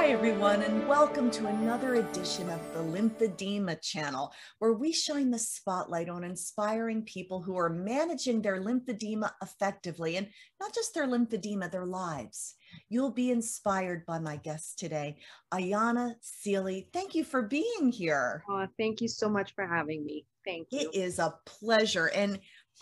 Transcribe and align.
Hi, 0.00 0.12
everyone, 0.12 0.62
and 0.62 0.88
welcome 0.88 1.30
to 1.32 1.46
another 1.46 1.96
edition 1.96 2.48
of 2.48 2.72
the 2.72 2.78
Lymphedema 2.78 3.82
channel, 3.82 4.32
where 4.58 4.72
we 4.72 4.92
shine 4.92 5.30
the 5.30 5.38
spotlight 5.38 6.08
on 6.08 6.24
inspiring 6.24 7.02
people 7.02 7.42
who 7.42 7.58
are 7.58 7.68
managing 7.68 8.40
their 8.40 8.62
lymphedema 8.62 9.30
effectively, 9.42 10.16
and 10.16 10.26
not 10.58 10.74
just 10.74 10.94
their 10.94 11.06
lymphedema, 11.06 11.70
their 11.70 11.84
lives. 11.84 12.54
You'll 12.88 13.10
be 13.10 13.30
inspired 13.30 14.06
by 14.06 14.20
my 14.20 14.36
guest 14.36 14.78
today, 14.78 15.18
Ayanna 15.52 16.14
Sealey. 16.22 16.86
Thank 16.94 17.14
you 17.14 17.22
for 17.22 17.42
being 17.42 17.92
here. 17.92 18.42
Oh, 18.48 18.66
thank 18.78 19.02
you 19.02 19.08
so 19.08 19.28
much 19.28 19.54
for 19.54 19.66
having 19.66 20.02
me. 20.02 20.24
Thank 20.46 20.68
you. 20.70 20.80
It 20.80 20.94
is 20.94 21.18
a 21.18 21.34
pleasure. 21.44 22.06
And 22.06 22.40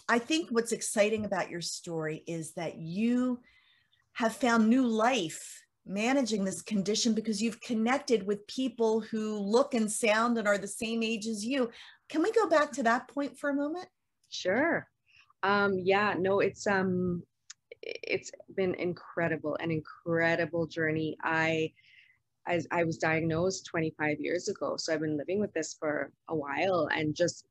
I 0.08 0.20
think 0.20 0.50
what's 0.50 0.70
exciting 0.70 1.24
about 1.24 1.50
your 1.50 1.62
story 1.62 2.22
is 2.28 2.52
that 2.52 2.76
you 2.76 3.40
have 4.12 4.36
found 4.36 4.70
new 4.70 4.86
life 4.86 5.64
managing 5.88 6.44
this 6.44 6.62
condition 6.62 7.14
because 7.14 7.40
you've 7.42 7.60
connected 7.60 8.26
with 8.26 8.46
people 8.46 9.00
who 9.00 9.38
look 9.38 9.74
and 9.74 9.90
sound 9.90 10.38
and 10.38 10.46
are 10.46 10.58
the 10.58 10.68
same 10.68 11.02
age 11.02 11.26
as 11.26 11.44
you. 11.44 11.70
Can 12.08 12.22
we 12.22 12.32
go 12.32 12.48
back 12.48 12.72
to 12.72 12.82
that 12.84 13.08
point 13.08 13.38
for 13.38 13.50
a 13.50 13.54
moment? 13.54 13.88
Sure. 14.30 14.86
Um, 15.42 15.78
yeah, 15.78 16.14
no, 16.18 16.40
it's 16.40 16.66
um 16.66 17.22
it's 17.82 18.30
been 18.56 18.74
incredible, 18.74 19.56
an 19.60 19.70
incredible 19.70 20.66
journey. 20.66 21.16
I 21.22 21.72
as 22.46 22.66
I 22.70 22.84
was 22.84 22.98
diagnosed 22.98 23.66
25 23.66 24.20
years 24.20 24.48
ago. 24.48 24.76
So 24.76 24.92
I've 24.92 25.00
been 25.00 25.18
living 25.18 25.38
with 25.38 25.52
this 25.52 25.76
for 25.78 26.10
a 26.28 26.34
while 26.34 26.88
and 26.94 27.14
just 27.14 27.46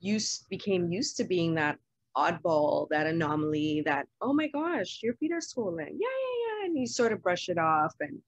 used 0.00 0.48
became 0.48 0.90
used 0.90 1.16
to 1.18 1.24
being 1.24 1.54
that 1.54 1.78
oddball, 2.16 2.88
that 2.90 3.06
anomaly, 3.06 3.82
that, 3.86 4.06
oh 4.20 4.32
my 4.32 4.48
gosh, 4.48 5.00
your 5.02 5.14
feet 5.14 5.32
are 5.32 5.40
swollen. 5.40 5.98
Yeah. 5.98 6.31
And 6.62 6.78
you 6.78 6.86
sort 6.86 7.12
of 7.12 7.22
brush 7.22 7.48
it 7.48 7.58
off. 7.58 7.94
And, 8.00 8.18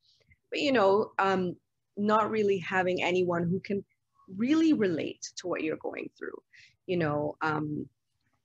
but 0.51 0.61
you 0.61 0.73
know, 0.73 1.13
um, 1.19 1.57
not 1.97 2.31
really 2.31 2.59
having 2.59 3.03
anyone 3.03 3.45
who 3.45 3.61
can 3.61 3.85
really 4.37 4.73
relate 4.73 5.31
to 5.37 5.47
what 5.47 5.63
you're 5.63 5.77
going 5.77 6.11
through, 6.19 6.37
you 6.87 6.97
know, 6.97 7.37
um, 7.43 7.89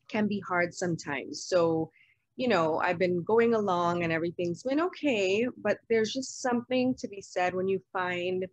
can 0.08 0.28
be 0.28 0.40
hard 0.40 0.74
sometimes. 0.74 1.44
So, 1.44 1.92
you 2.36 2.48
know, 2.48 2.80
I've 2.80 3.00
been 3.00 3.24
going 3.24 3.54
along 3.54 4.04
and 4.04 4.14
everything's 4.14 4.64
been 4.64 4.82
okay, 4.82 5.48
but 5.58 5.78
there's 5.90 6.14
just 6.14 6.42
something 6.42 6.96
to 6.96 7.08
be 7.08 7.22
said 7.22 7.54
when 7.54 7.68
you 7.68 7.82
find 7.92 8.46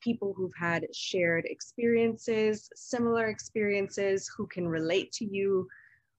people 0.00 0.34
who've 0.36 0.54
had 0.58 0.86
shared 0.94 1.46
experiences, 1.46 2.68
similar 2.74 3.28
experiences, 3.28 4.30
who 4.36 4.46
can 4.46 4.68
relate 4.68 5.10
to 5.12 5.24
you, 5.24 5.66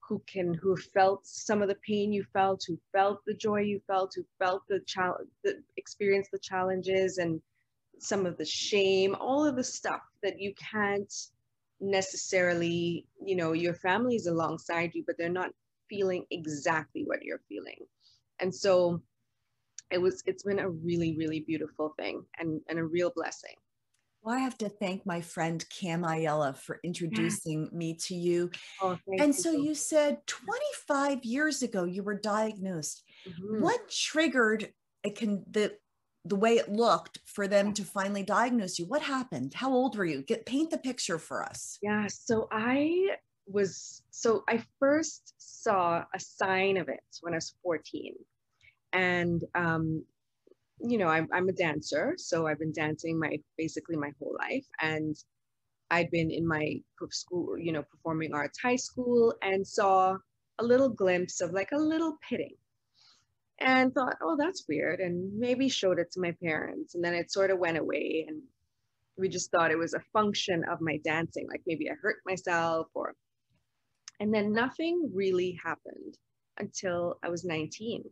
who 0.08 0.22
can 0.26 0.54
who 0.54 0.76
felt 0.76 1.26
some 1.26 1.62
of 1.62 1.68
the 1.68 1.76
pain 1.86 2.12
you 2.12 2.24
felt 2.32 2.62
who 2.66 2.78
felt 2.92 3.20
the 3.26 3.34
joy 3.34 3.60
you 3.60 3.80
felt 3.86 4.12
who 4.14 4.24
felt 4.38 4.62
the 4.68 4.80
challenge 4.86 5.28
the 5.44 5.54
experience 5.76 6.28
the 6.32 6.38
challenges 6.38 7.18
and 7.18 7.40
some 7.98 8.26
of 8.26 8.36
the 8.36 8.44
shame 8.44 9.14
all 9.16 9.44
of 9.44 9.56
the 9.56 9.64
stuff 9.64 10.02
that 10.22 10.40
you 10.40 10.52
can't 10.54 11.12
necessarily 11.80 13.06
you 13.24 13.36
know 13.36 13.52
your 13.52 13.74
family's 13.74 14.26
alongside 14.26 14.90
you 14.94 15.02
but 15.06 15.16
they're 15.18 15.28
not 15.28 15.50
feeling 15.88 16.24
exactly 16.30 17.02
what 17.04 17.22
you're 17.22 17.42
feeling. 17.48 17.78
And 18.40 18.54
so 18.54 19.00
it 19.90 19.98
was 19.98 20.22
it's 20.26 20.42
been 20.42 20.58
a 20.58 20.68
really 20.68 21.16
really 21.16 21.40
beautiful 21.40 21.94
thing 21.96 22.24
and 22.38 22.60
and 22.68 22.78
a 22.78 22.84
real 22.84 23.12
blessing 23.14 23.54
well, 24.26 24.34
I 24.34 24.40
have 24.40 24.58
to 24.58 24.68
thank 24.68 25.06
my 25.06 25.20
friend 25.20 25.64
Cam 25.70 26.02
Ayala 26.04 26.52
for 26.54 26.80
introducing 26.82 27.70
me 27.72 27.94
to 27.94 28.14
you. 28.16 28.50
Oh, 28.82 28.98
and 29.20 29.32
so 29.32 29.52
you. 29.52 29.66
you 29.66 29.74
said 29.76 30.26
25 30.26 31.24
years 31.24 31.62
ago 31.62 31.84
you 31.84 32.02
were 32.02 32.18
diagnosed. 32.18 33.04
Mm-hmm. 33.28 33.62
What 33.62 33.88
triggered 33.88 34.72
can 35.14 35.44
the 35.48 35.74
the 36.24 36.34
way 36.34 36.54
it 36.54 36.68
looked 36.68 37.20
for 37.24 37.46
them 37.46 37.72
to 37.74 37.84
finally 37.84 38.24
diagnose 38.24 38.80
you? 38.80 38.86
What 38.86 39.02
happened? 39.02 39.54
How 39.54 39.72
old 39.72 39.96
were 39.96 40.04
you? 40.04 40.22
Get 40.22 40.44
paint 40.44 40.72
the 40.72 40.78
picture 40.78 41.20
for 41.20 41.44
us. 41.44 41.78
Yeah, 41.80 42.08
so 42.08 42.48
I 42.50 43.16
was 43.46 44.02
so 44.10 44.42
I 44.48 44.64
first 44.80 45.34
saw 45.38 46.02
a 46.12 46.18
sign 46.18 46.78
of 46.78 46.88
it 46.88 47.04
when 47.20 47.32
I 47.32 47.36
was 47.36 47.54
14. 47.62 48.12
And 48.92 49.44
um, 49.54 50.04
you 50.80 50.98
know, 50.98 51.08
I'm, 51.08 51.28
I'm 51.32 51.48
a 51.48 51.52
dancer, 51.52 52.14
so 52.18 52.46
I've 52.46 52.58
been 52.58 52.72
dancing 52.72 53.18
my 53.18 53.38
basically 53.56 53.96
my 53.96 54.10
whole 54.18 54.36
life, 54.38 54.66
and 54.80 55.16
I'd 55.90 56.10
been 56.10 56.30
in 56.30 56.46
my 56.46 56.80
school, 57.10 57.58
you 57.58 57.72
know, 57.72 57.82
performing 57.82 58.34
arts 58.34 58.58
high 58.60 58.76
school, 58.76 59.34
and 59.42 59.66
saw 59.66 60.16
a 60.58 60.64
little 60.64 60.88
glimpse 60.88 61.40
of 61.40 61.52
like 61.52 61.70
a 61.72 61.78
little 61.78 62.16
pitting, 62.28 62.54
and 63.60 63.92
thought, 63.94 64.16
oh, 64.22 64.36
that's 64.38 64.66
weird, 64.68 65.00
and 65.00 65.38
maybe 65.38 65.68
showed 65.68 65.98
it 65.98 66.12
to 66.12 66.20
my 66.20 66.34
parents, 66.42 66.94
and 66.94 67.04
then 67.04 67.14
it 67.14 67.32
sort 67.32 67.50
of 67.50 67.58
went 67.58 67.78
away, 67.78 68.26
and 68.28 68.42
we 69.18 69.28
just 69.28 69.50
thought 69.50 69.70
it 69.70 69.78
was 69.78 69.94
a 69.94 70.00
function 70.12 70.62
of 70.70 70.80
my 70.80 70.98
dancing, 71.04 71.46
like 71.48 71.62
maybe 71.66 71.90
I 71.90 71.94
hurt 72.00 72.16
myself, 72.26 72.88
or, 72.94 73.14
and 74.20 74.32
then 74.32 74.52
nothing 74.52 75.10
really 75.14 75.58
happened 75.64 76.18
until 76.58 77.18
I 77.22 77.28
was 77.28 77.44
19 77.44 78.02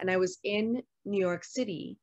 and 0.00 0.10
I 0.10 0.16
was 0.16 0.38
in 0.44 0.82
New 1.08 1.20
York 1.20 1.44
City 1.44 1.96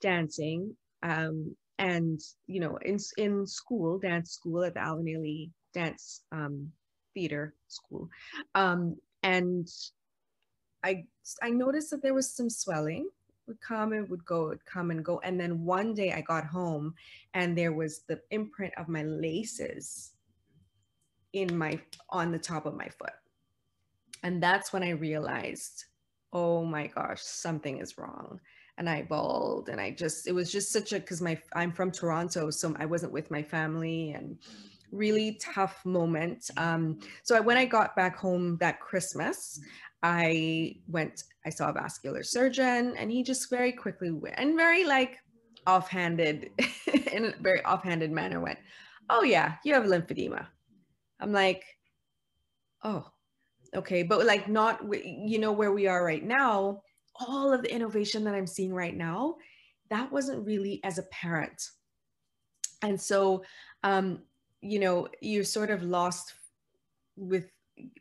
dancing 0.00 0.76
um, 1.02 1.56
and 1.78 2.20
you 2.46 2.60
know 2.60 2.76
in 2.84 2.98
in 3.16 3.46
school 3.46 3.98
dance 3.98 4.32
school 4.32 4.62
at 4.64 4.74
the 4.74 4.80
Alvin 4.80 5.06
Ailey 5.06 5.50
dance 5.72 6.22
um, 6.32 6.70
theater 7.14 7.54
school. 7.68 8.08
Um, 8.54 8.96
and 9.22 9.68
I 10.84 11.04
I 11.42 11.50
noticed 11.50 11.90
that 11.90 12.02
there 12.02 12.14
was 12.14 12.34
some 12.34 12.50
swelling 12.50 13.08
would 13.46 13.60
come 13.60 13.92
and 13.92 14.08
would 14.08 14.24
go 14.24 14.48
would 14.48 14.64
come 14.64 14.90
and 14.90 15.04
go. 15.04 15.20
And 15.24 15.40
then 15.40 15.64
one 15.64 15.94
day 15.94 16.12
I 16.12 16.20
got 16.20 16.44
home 16.46 16.94
and 17.34 17.56
there 17.56 17.72
was 17.72 18.02
the 18.08 18.20
imprint 18.30 18.72
of 18.76 18.88
my 18.88 19.02
laces 19.02 20.12
in 21.32 21.56
my 21.56 21.80
on 22.10 22.30
the 22.30 22.38
top 22.38 22.66
of 22.66 22.76
my 22.76 22.88
foot. 22.88 23.12
And 24.22 24.42
that's 24.42 24.72
when 24.72 24.82
I 24.82 24.90
realized 24.90 25.86
oh 26.32 26.64
my 26.64 26.86
gosh, 26.86 27.22
something 27.22 27.78
is 27.78 27.98
wrong. 27.98 28.40
And 28.78 28.88
I 28.88 29.02
bawled 29.02 29.68
and 29.68 29.80
I 29.80 29.90
just, 29.90 30.26
it 30.26 30.32
was 30.32 30.50
just 30.50 30.72
such 30.72 30.92
a, 30.92 31.00
cause 31.00 31.20
my, 31.20 31.38
I'm 31.54 31.72
from 31.72 31.90
Toronto, 31.90 32.50
so 32.50 32.74
I 32.78 32.86
wasn't 32.86 33.12
with 33.12 33.30
my 33.30 33.42
family 33.42 34.12
and 34.12 34.38
really 34.90 35.38
tough 35.40 35.84
moment. 35.84 36.50
Um, 36.56 36.98
so 37.22 37.36
I, 37.36 37.40
when 37.40 37.58
I 37.58 37.66
got 37.66 37.94
back 37.96 38.16
home 38.16 38.56
that 38.60 38.80
Christmas, 38.80 39.60
I 40.02 40.76
went, 40.88 41.24
I 41.44 41.50
saw 41.50 41.68
a 41.68 41.72
vascular 41.72 42.22
surgeon 42.22 42.96
and 42.96 43.10
he 43.10 43.22
just 43.22 43.50
very 43.50 43.72
quickly 43.72 44.10
went 44.10 44.36
and 44.38 44.56
very 44.56 44.84
like 44.84 45.18
offhanded, 45.66 46.50
in 47.12 47.26
a 47.26 47.34
very 47.40 47.62
offhanded 47.64 48.10
manner 48.10 48.40
went, 48.40 48.58
oh 49.10 49.22
yeah, 49.22 49.56
you 49.64 49.74
have 49.74 49.84
lymphedema. 49.84 50.46
I'm 51.20 51.32
like, 51.32 51.62
oh, 52.82 53.06
okay 53.74 54.02
but 54.02 54.26
like 54.26 54.48
not 54.48 54.80
you 54.90 55.38
know 55.38 55.52
where 55.52 55.72
we 55.72 55.86
are 55.86 56.04
right 56.04 56.24
now 56.24 56.82
all 57.28 57.52
of 57.52 57.62
the 57.62 57.72
innovation 57.72 58.24
that 58.24 58.34
i'm 58.34 58.46
seeing 58.46 58.72
right 58.72 58.96
now 58.96 59.36
that 59.92 60.10
wasn't 60.10 60.46
really 60.46 60.80
as 60.84 60.96
apparent. 60.96 61.68
And 62.80 63.00
so 63.00 63.44
um 63.84 64.20
you 64.62 64.78
know 64.78 65.08
you're 65.20 65.44
sort 65.44 65.70
of 65.70 65.82
lost 65.82 66.34
with 67.16 67.50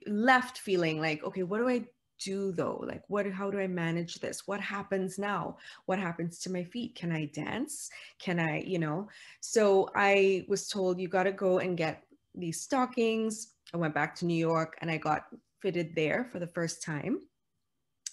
left 0.07 0.59
feeling 0.59 1.01
like 1.01 1.23
okay 1.23 1.43
what 1.43 1.57
do 1.57 1.67
i 1.67 1.83
do 2.23 2.53
though? 2.53 2.81
Like 2.87 3.03
what 3.09 3.29
how 3.29 3.51
do 3.51 3.59
i 3.59 3.67
manage 3.67 4.15
this? 4.15 4.47
What 4.47 4.61
happens 4.61 5.19
now? 5.19 5.57
What 5.85 5.99
happens 5.99 6.39
to 6.39 6.51
my 6.51 6.63
feet? 6.63 6.95
Can 6.95 7.11
i 7.11 7.25
dance? 7.25 7.89
Can 8.19 8.39
i 8.39 8.61
you 8.61 8.79
know? 8.79 9.09
So 9.41 9.89
i 9.93 10.45
was 10.47 10.69
told 10.69 10.99
you 10.99 11.09
got 11.09 11.23
to 11.23 11.33
go 11.33 11.59
and 11.59 11.77
get 11.77 12.03
these 12.33 12.61
stockings. 12.61 13.55
I 13.73 13.77
went 13.77 13.93
back 13.93 14.15
to 14.15 14.25
new 14.25 14.41
york 14.49 14.77
and 14.81 14.89
i 14.89 14.97
got 14.97 15.25
fitted 15.61 15.93
there 15.95 16.25
for 16.31 16.39
the 16.39 16.47
first 16.47 16.83
time 16.83 17.19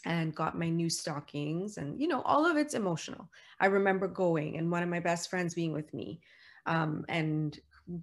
and 0.05 0.35
got 0.35 0.59
my 0.59 0.69
new 0.69 0.89
stockings 0.89 1.77
and 1.77 2.01
you 2.01 2.09
know 2.09 2.23
all 2.23 2.47
of 2.47 2.57
it's 2.57 2.75
emotional. 2.75 3.29
I 3.61 3.67
remember 3.67 4.09
going 4.09 4.57
and 4.57 4.71
one 4.71 4.83
of 4.83 4.89
my 4.89 5.01
best 5.01 5.31
friends 5.31 5.55
being 5.55 5.73
with 5.73 5.93
me 5.93 6.21
um, 6.67 7.05
and 7.09 7.59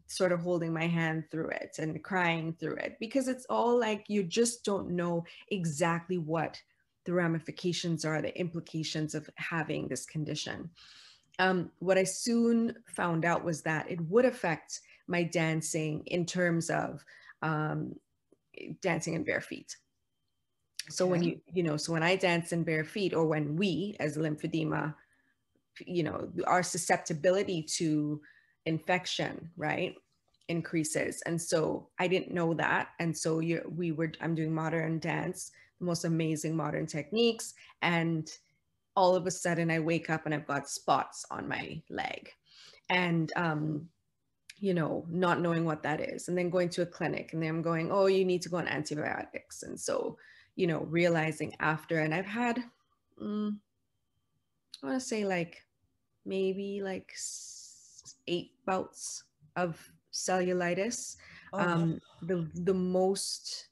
sort 0.08 0.31
of 0.31 0.42
holding 0.42 0.74
my 0.74 0.88
hand 0.88 1.25
through 1.30 1.50
it 1.50 1.75
and 1.80 2.04
crying 2.04 2.56
through 2.60 2.75
it 2.75 2.98
because 3.00 3.28
it's 3.28 3.46
all 3.50 3.80
like 3.80 4.06
you 4.08 4.24
just 4.24 4.66
don't 4.66 4.90
know 4.90 5.24
exactly 5.50 6.18
what 6.18 6.60
the 7.06 7.14
ramifications 7.14 8.04
are 8.04 8.22
the 8.22 8.38
implications 8.38 9.14
of 9.14 9.30
having 9.36 9.88
this 9.88 10.06
condition. 10.06 10.70
Um, 11.38 11.70
what 11.80 11.98
i 11.98 12.04
soon 12.04 12.75
found 12.88 13.25
out 13.25 13.44
was 13.44 13.62
that 13.64 13.92
it 13.92 14.00
would 14.02 14.25
affect 14.25 14.80
my 15.08 15.24
dancing 15.24 16.02
in 16.08 16.25
terms 16.25 16.70
of 16.70 17.04
um, 17.42 17.94
dancing 18.81 19.13
in 19.13 19.24
bare 19.24 19.42
feet. 19.42 19.75
So 20.90 21.07
when 21.07 21.24
you, 21.24 21.40
you 21.52 21.63
know, 21.63 21.78
so 21.78 21.94
when 21.94 22.04
I 22.04 22.16
dance 22.16 22.52
in 22.52 22.63
bare 22.63 22.84
feet 22.84 23.13
or 23.13 23.25
when 23.25 23.56
we 23.56 23.96
as 24.00 24.18
lymphedema, 24.18 24.94
you 25.80 26.04
know, 26.04 26.30
our 26.46 26.62
susceptibility 26.63 27.63
to 27.78 28.22
infection, 28.66 29.50
right, 29.57 29.96
increases. 30.48 31.22
And 31.25 31.42
so 31.42 31.90
I 32.00 32.07
didn't 32.07 32.34
know 32.34 32.54
that. 32.54 32.90
And 33.00 33.18
so 33.18 33.40
you, 33.40 33.62
we 33.75 33.92
were, 33.92 34.12
I'm 34.22 34.36
doing 34.36 34.54
modern 34.54 35.00
dance, 35.00 35.51
the 35.80 35.86
most 35.86 36.06
amazing 36.06 36.56
modern 36.56 36.86
techniques. 36.86 37.56
And 37.81 38.30
all 38.96 39.16
of 39.16 39.25
a 39.25 39.31
sudden 39.31 39.72
I 39.72 39.80
wake 39.80 40.10
up 40.10 40.25
and 40.25 40.34
I've 40.34 40.48
got 40.48 40.69
spots 40.69 41.25
on 41.31 41.48
my 41.48 41.81
leg. 41.90 42.30
And 42.90 43.34
um, 43.36 43.90
you 44.66 44.74
know, 44.74 45.06
not 45.08 45.42
knowing 45.42 45.64
what 45.64 45.84
that 45.84 46.02
is, 46.02 46.28
and 46.28 46.36
then 46.36 46.50
going 46.50 46.70
to 46.70 46.82
a 46.82 46.88
clinic 46.88 47.34
and 47.34 47.44
then 47.44 47.50
I'm 47.50 47.62
going, 47.62 47.92
oh, 47.92 48.08
you 48.08 48.26
need 48.26 48.42
to 48.42 48.50
go 48.50 48.58
on 48.58 48.68
antibiotics. 48.68 49.62
And 49.62 49.80
so, 49.80 50.18
you 50.56 50.66
know, 50.66 50.80
realizing 50.90 51.54
after, 51.60 52.00
and 52.00 52.12
I've 52.12 52.26
had, 52.26 52.64
mm, 53.22 53.56
I 54.82 54.88
want 54.88 55.00
to 55.00 55.08
say 55.08 55.24
like 55.24 55.62
maybe 56.26 56.82
like 56.82 57.14
eight 58.26 58.54
bouts 58.66 59.26
of 59.56 59.80
cellulitis. 60.12 61.18
Oh. 61.54 61.60
Um, 61.60 62.00
the 62.24 62.50
the 62.56 62.74
most, 62.74 63.68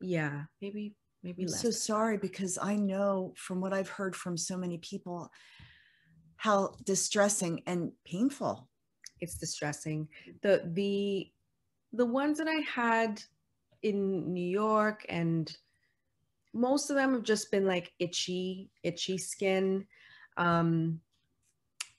yeah, 0.00 0.44
maybe 0.62 0.94
maybe 1.24 1.42
I'm 1.42 1.48
less. 1.48 1.62
so 1.62 1.72
sorry 1.72 2.16
because 2.16 2.60
I 2.62 2.76
know 2.76 3.34
from 3.36 3.60
what 3.60 3.72
I've 3.72 3.88
heard 3.88 4.14
from 4.14 4.36
so 4.36 4.56
many 4.56 4.78
people 4.78 5.32
how 6.36 6.74
distressing 6.84 7.64
and 7.66 7.90
painful 8.04 8.68
it's 9.20 9.34
distressing. 9.34 10.08
The 10.42 10.62
the 10.72 11.30
the 11.92 12.06
ones 12.06 12.38
that 12.38 12.48
I 12.48 12.60
had 12.68 13.22
in 13.82 14.32
New 14.32 14.46
York 14.46 15.06
and 15.08 15.56
most 16.52 16.90
of 16.90 16.96
them 16.96 17.12
have 17.12 17.22
just 17.22 17.50
been 17.50 17.66
like 17.66 17.92
itchy, 17.98 18.70
itchy 18.82 19.18
skin. 19.18 19.86
Um, 20.36 21.00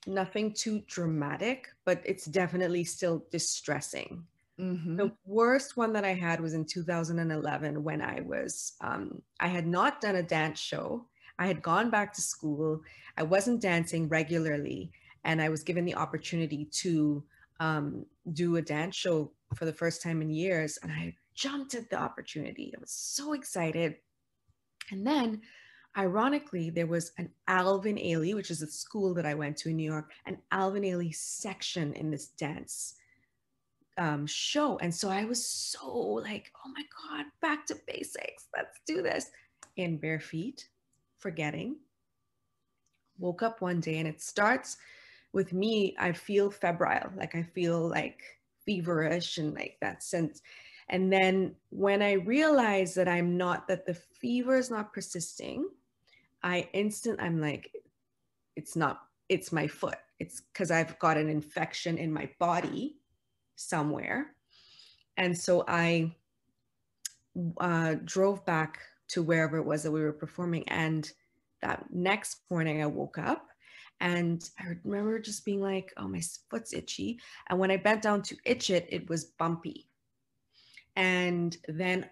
nothing 0.06 0.52
too 0.52 0.82
dramatic, 0.86 1.68
but 1.84 2.02
it's 2.04 2.24
definitely 2.24 2.84
still 2.84 3.24
distressing. 3.30 4.24
Mm-hmm. 4.60 4.96
The 4.96 5.12
worst 5.24 5.76
one 5.76 5.92
that 5.92 6.04
I 6.04 6.14
had 6.14 6.40
was 6.40 6.54
in 6.54 6.64
2011 6.64 7.82
when 7.84 8.02
I 8.02 8.20
was, 8.20 8.72
um, 8.80 9.22
I 9.38 9.46
had 9.46 9.66
not 9.66 10.00
done 10.00 10.16
a 10.16 10.22
dance 10.22 10.58
show. 10.58 11.06
I 11.38 11.46
had 11.46 11.62
gone 11.62 11.90
back 11.90 12.12
to 12.14 12.20
school. 12.20 12.82
I 13.16 13.22
wasn't 13.22 13.62
dancing 13.62 14.08
regularly 14.08 14.90
and 15.24 15.40
I 15.40 15.48
was 15.48 15.62
given 15.62 15.84
the 15.84 15.94
opportunity 15.94 16.66
to 16.66 17.24
um, 17.60 18.06
do 18.32 18.56
a 18.56 18.62
dance 18.62 18.96
show 18.96 19.32
for 19.54 19.64
the 19.64 19.72
first 19.72 20.02
time 20.02 20.22
in 20.22 20.30
years, 20.30 20.78
and 20.82 20.92
I 20.92 21.16
jumped 21.34 21.74
at 21.74 21.90
the 21.90 21.96
opportunity. 21.96 22.72
I 22.76 22.80
was 22.80 22.90
so 22.90 23.32
excited. 23.32 23.96
And 24.90 25.06
then, 25.06 25.42
ironically, 25.96 26.70
there 26.70 26.86
was 26.86 27.12
an 27.18 27.30
Alvin 27.46 27.96
Ailey, 27.96 28.34
which 28.34 28.50
is 28.50 28.62
a 28.62 28.66
school 28.66 29.14
that 29.14 29.26
I 29.26 29.34
went 29.34 29.56
to 29.58 29.68
in 29.68 29.76
New 29.76 29.90
York, 29.90 30.10
an 30.26 30.38
Alvin 30.50 30.82
Ailey 30.82 31.14
section 31.14 31.92
in 31.94 32.10
this 32.10 32.28
dance 32.28 32.94
um, 33.98 34.26
show. 34.26 34.78
And 34.78 34.94
so 34.94 35.10
I 35.10 35.24
was 35.24 35.44
so 35.44 35.96
like, 35.96 36.50
oh 36.64 36.70
my 36.74 36.82
God, 36.82 37.26
back 37.40 37.66
to 37.66 37.76
basics. 37.86 38.46
Let's 38.56 38.80
do 38.86 39.02
this. 39.02 39.30
In 39.76 39.98
bare 39.98 40.20
feet, 40.20 40.68
forgetting. 41.18 41.76
Woke 43.18 43.42
up 43.42 43.60
one 43.60 43.80
day 43.80 43.98
and 43.98 44.08
it 44.08 44.20
starts 44.20 44.76
with 45.38 45.52
me, 45.52 45.94
I 46.00 46.10
feel 46.10 46.50
febrile, 46.50 47.12
like 47.16 47.36
I 47.36 47.44
feel 47.44 47.88
like 47.88 48.20
feverish 48.66 49.38
and 49.38 49.54
like 49.54 49.76
that 49.80 50.02
sense. 50.02 50.42
And 50.88 51.12
then 51.12 51.54
when 51.70 52.02
I 52.02 52.14
realize 52.14 52.92
that 52.94 53.06
I'm 53.06 53.36
not, 53.36 53.68
that 53.68 53.86
the 53.86 53.94
fever 53.94 54.56
is 54.56 54.68
not 54.68 54.92
persisting, 54.92 55.68
I 56.42 56.68
instant, 56.72 57.20
I'm 57.22 57.40
like, 57.40 57.70
it's 58.56 58.74
not, 58.74 59.02
it's 59.28 59.52
my 59.52 59.68
foot. 59.68 59.98
It's 60.18 60.40
because 60.40 60.72
I've 60.72 60.98
got 60.98 61.16
an 61.16 61.28
infection 61.28 61.98
in 61.98 62.12
my 62.12 62.28
body 62.40 62.96
somewhere. 63.54 64.34
And 65.16 65.38
so 65.38 65.64
I 65.68 66.16
uh, 67.60 67.94
drove 68.04 68.44
back 68.44 68.80
to 69.10 69.22
wherever 69.22 69.56
it 69.56 69.64
was 69.64 69.84
that 69.84 69.92
we 69.92 70.02
were 70.02 70.12
performing. 70.12 70.68
And 70.68 71.08
that 71.62 71.84
next 71.92 72.40
morning 72.50 72.82
I 72.82 72.86
woke 72.86 73.18
up 73.18 73.47
and 74.00 74.48
I 74.58 74.76
remember 74.84 75.18
just 75.18 75.44
being 75.44 75.60
like, 75.60 75.92
oh, 75.96 76.08
my 76.08 76.22
foot's 76.50 76.72
itchy. 76.72 77.20
And 77.48 77.58
when 77.58 77.70
I 77.70 77.76
bent 77.76 78.02
down 78.02 78.22
to 78.22 78.36
itch 78.44 78.70
it, 78.70 78.86
it 78.90 79.08
was 79.08 79.24
bumpy. 79.24 79.88
And 80.96 81.56
then 81.68 82.08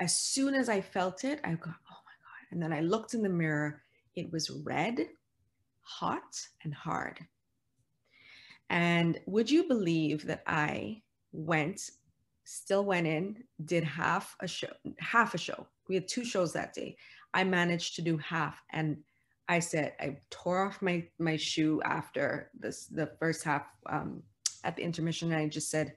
as 0.00 0.16
soon 0.16 0.54
as 0.54 0.68
I 0.68 0.80
felt 0.80 1.24
it, 1.24 1.40
I 1.44 1.50
go, 1.50 1.70
oh 1.70 1.70
my 1.70 1.70
God. 1.70 2.46
And 2.50 2.62
then 2.62 2.72
I 2.72 2.80
looked 2.80 3.14
in 3.14 3.22
the 3.22 3.28
mirror, 3.28 3.82
it 4.14 4.32
was 4.32 4.50
red, 4.50 5.08
hot, 5.82 6.40
and 6.64 6.74
hard. 6.74 7.20
And 8.68 9.20
would 9.26 9.50
you 9.50 9.68
believe 9.68 10.26
that 10.26 10.42
I 10.46 11.02
went, 11.32 11.90
still 12.44 12.84
went 12.84 13.06
in, 13.06 13.44
did 13.64 13.84
half 13.84 14.34
a 14.40 14.48
show, 14.48 14.72
half 14.98 15.34
a 15.34 15.38
show. 15.38 15.68
We 15.88 15.94
had 15.94 16.08
two 16.08 16.24
shows 16.24 16.52
that 16.54 16.74
day. 16.74 16.96
I 17.32 17.44
managed 17.44 17.94
to 17.96 18.02
do 18.02 18.16
half 18.16 18.56
and 18.72 18.96
I 19.48 19.60
said 19.60 19.94
I 20.00 20.18
tore 20.30 20.66
off 20.66 20.82
my 20.82 21.06
my 21.18 21.36
shoe 21.36 21.80
after 21.84 22.50
this 22.58 22.86
the 22.86 23.06
first 23.18 23.44
half 23.44 23.66
um, 23.86 24.22
at 24.64 24.76
the 24.76 24.82
intermission, 24.82 25.32
and 25.32 25.40
I 25.40 25.48
just 25.48 25.70
said, 25.70 25.94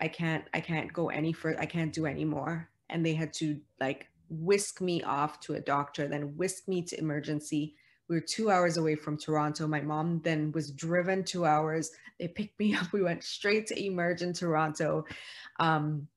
I 0.00 0.08
can't 0.08 0.44
I 0.54 0.60
can't 0.60 0.92
go 0.92 1.10
any 1.10 1.32
further. 1.32 1.60
I 1.60 1.66
can't 1.66 1.92
do 1.92 2.06
any 2.06 2.24
more. 2.24 2.68
And 2.90 3.04
they 3.04 3.14
had 3.14 3.32
to 3.34 3.60
like 3.80 4.08
whisk 4.30 4.80
me 4.80 5.02
off 5.02 5.40
to 5.40 5.54
a 5.54 5.60
doctor, 5.60 6.08
then 6.08 6.36
whisk 6.36 6.68
me 6.68 6.82
to 6.82 6.98
emergency. 6.98 7.74
We 8.08 8.16
were 8.16 8.22
two 8.22 8.50
hours 8.50 8.78
away 8.78 8.94
from 8.94 9.18
Toronto. 9.18 9.66
My 9.66 9.82
mom 9.82 10.22
then 10.24 10.50
was 10.52 10.70
driven 10.70 11.24
two 11.24 11.44
hours. 11.44 11.90
They 12.18 12.28
picked 12.28 12.58
me 12.58 12.74
up. 12.76 12.92
We 12.92 13.02
went 13.02 13.22
straight 13.24 13.66
to 13.66 13.78
Emerge 13.78 14.22
in 14.22 14.32
Toronto. 14.32 15.04
Um, 15.60 16.08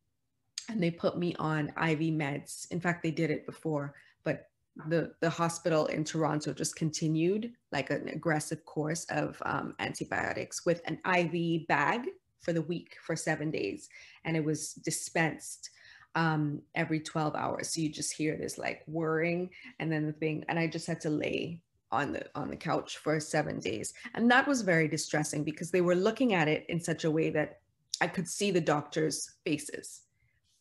and 0.69 0.81
they 0.81 0.92
put 0.92 1.18
me 1.18 1.36
on 1.38 1.68
IV 1.69 2.13
meds. 2.13 2.72
In 2.72 2.80
fact, 2.80 3.04
they 3.04 3.12
did 3.12 3.30
it 3.30 3.45
before, 3.45 3.94
but 4.24 4.50
the 4.88 5.12
the 5.19 5.29
hospital 5.29 5.88
in 5.88 6.03
Toronto 6.03 6.53
just 6.53 6.75
continued 6.75 7.51
like 7.71 7.89
an 7.89 8.07
aggressive 8.07 8.63
course 8.65 9.06
of 9.09 9.41
um, 9.45 9.75
antibiotics 9.79 10.65
with 10.65 10.81
an 10.85 11.00
IV 11.06 11.68
bag 11.68 12.07
for 12.39 12.53
the 12.53 12.62
week 12.62 12.95
for 13.06 13.15
seven 13.15 13.51
days, 13.51 13.89
and 14.25 14.35
it 14.35 14.44
was 14.44 14.73
dispensed 14.73 15.69
um, 16.15 16.62
every 16.75 17.00
12 17.00 17.35
hours. 17.35 17.69
So 17.69 17.81
you 17.81 17.89
just 17.89 18.13
hear 18.13 18.38
this 18.38 18.57
like 18.57 18.83
whirring, 18.88 19.50
and 19.79 19.91
then 19.91 20.06
the 20.06 20.13
thing, 20.13 20.45
and 20.47 20.57
I 20.57 20.68
just 20.68 20.88
had 20.88 21.01
to 21.01 21.09
lay 21.09 21.62
on 21.91 22.13
the 22.13 22.25
on 22.35 22.50
the 22.50 22.56
couch 22.56 22.97
for 22.97 23.19
seven 23.19 23.59
days, 23.59 23.94
and 24.13 24.31
that 24.31 24.47
was 24.47 24.62
very 24.62 24.88
distressing 24.88 25.44
because 25.44 25.71
they 25.71 25.81
were 25.81 25.95
looking 25.95 26.33
at 26.33 26.47
it 26.47 26.65
in 26.69 26.79
such 26.79 27.03
a 27.03 27.12
way 27.12 27.29
that 27.31 27.59
I 28.00 28.07
could 28.07 28.27
see 28.27 28.51
the 28.51 28.62
doctors' 28.62 29.31
faces, 29.45 30.01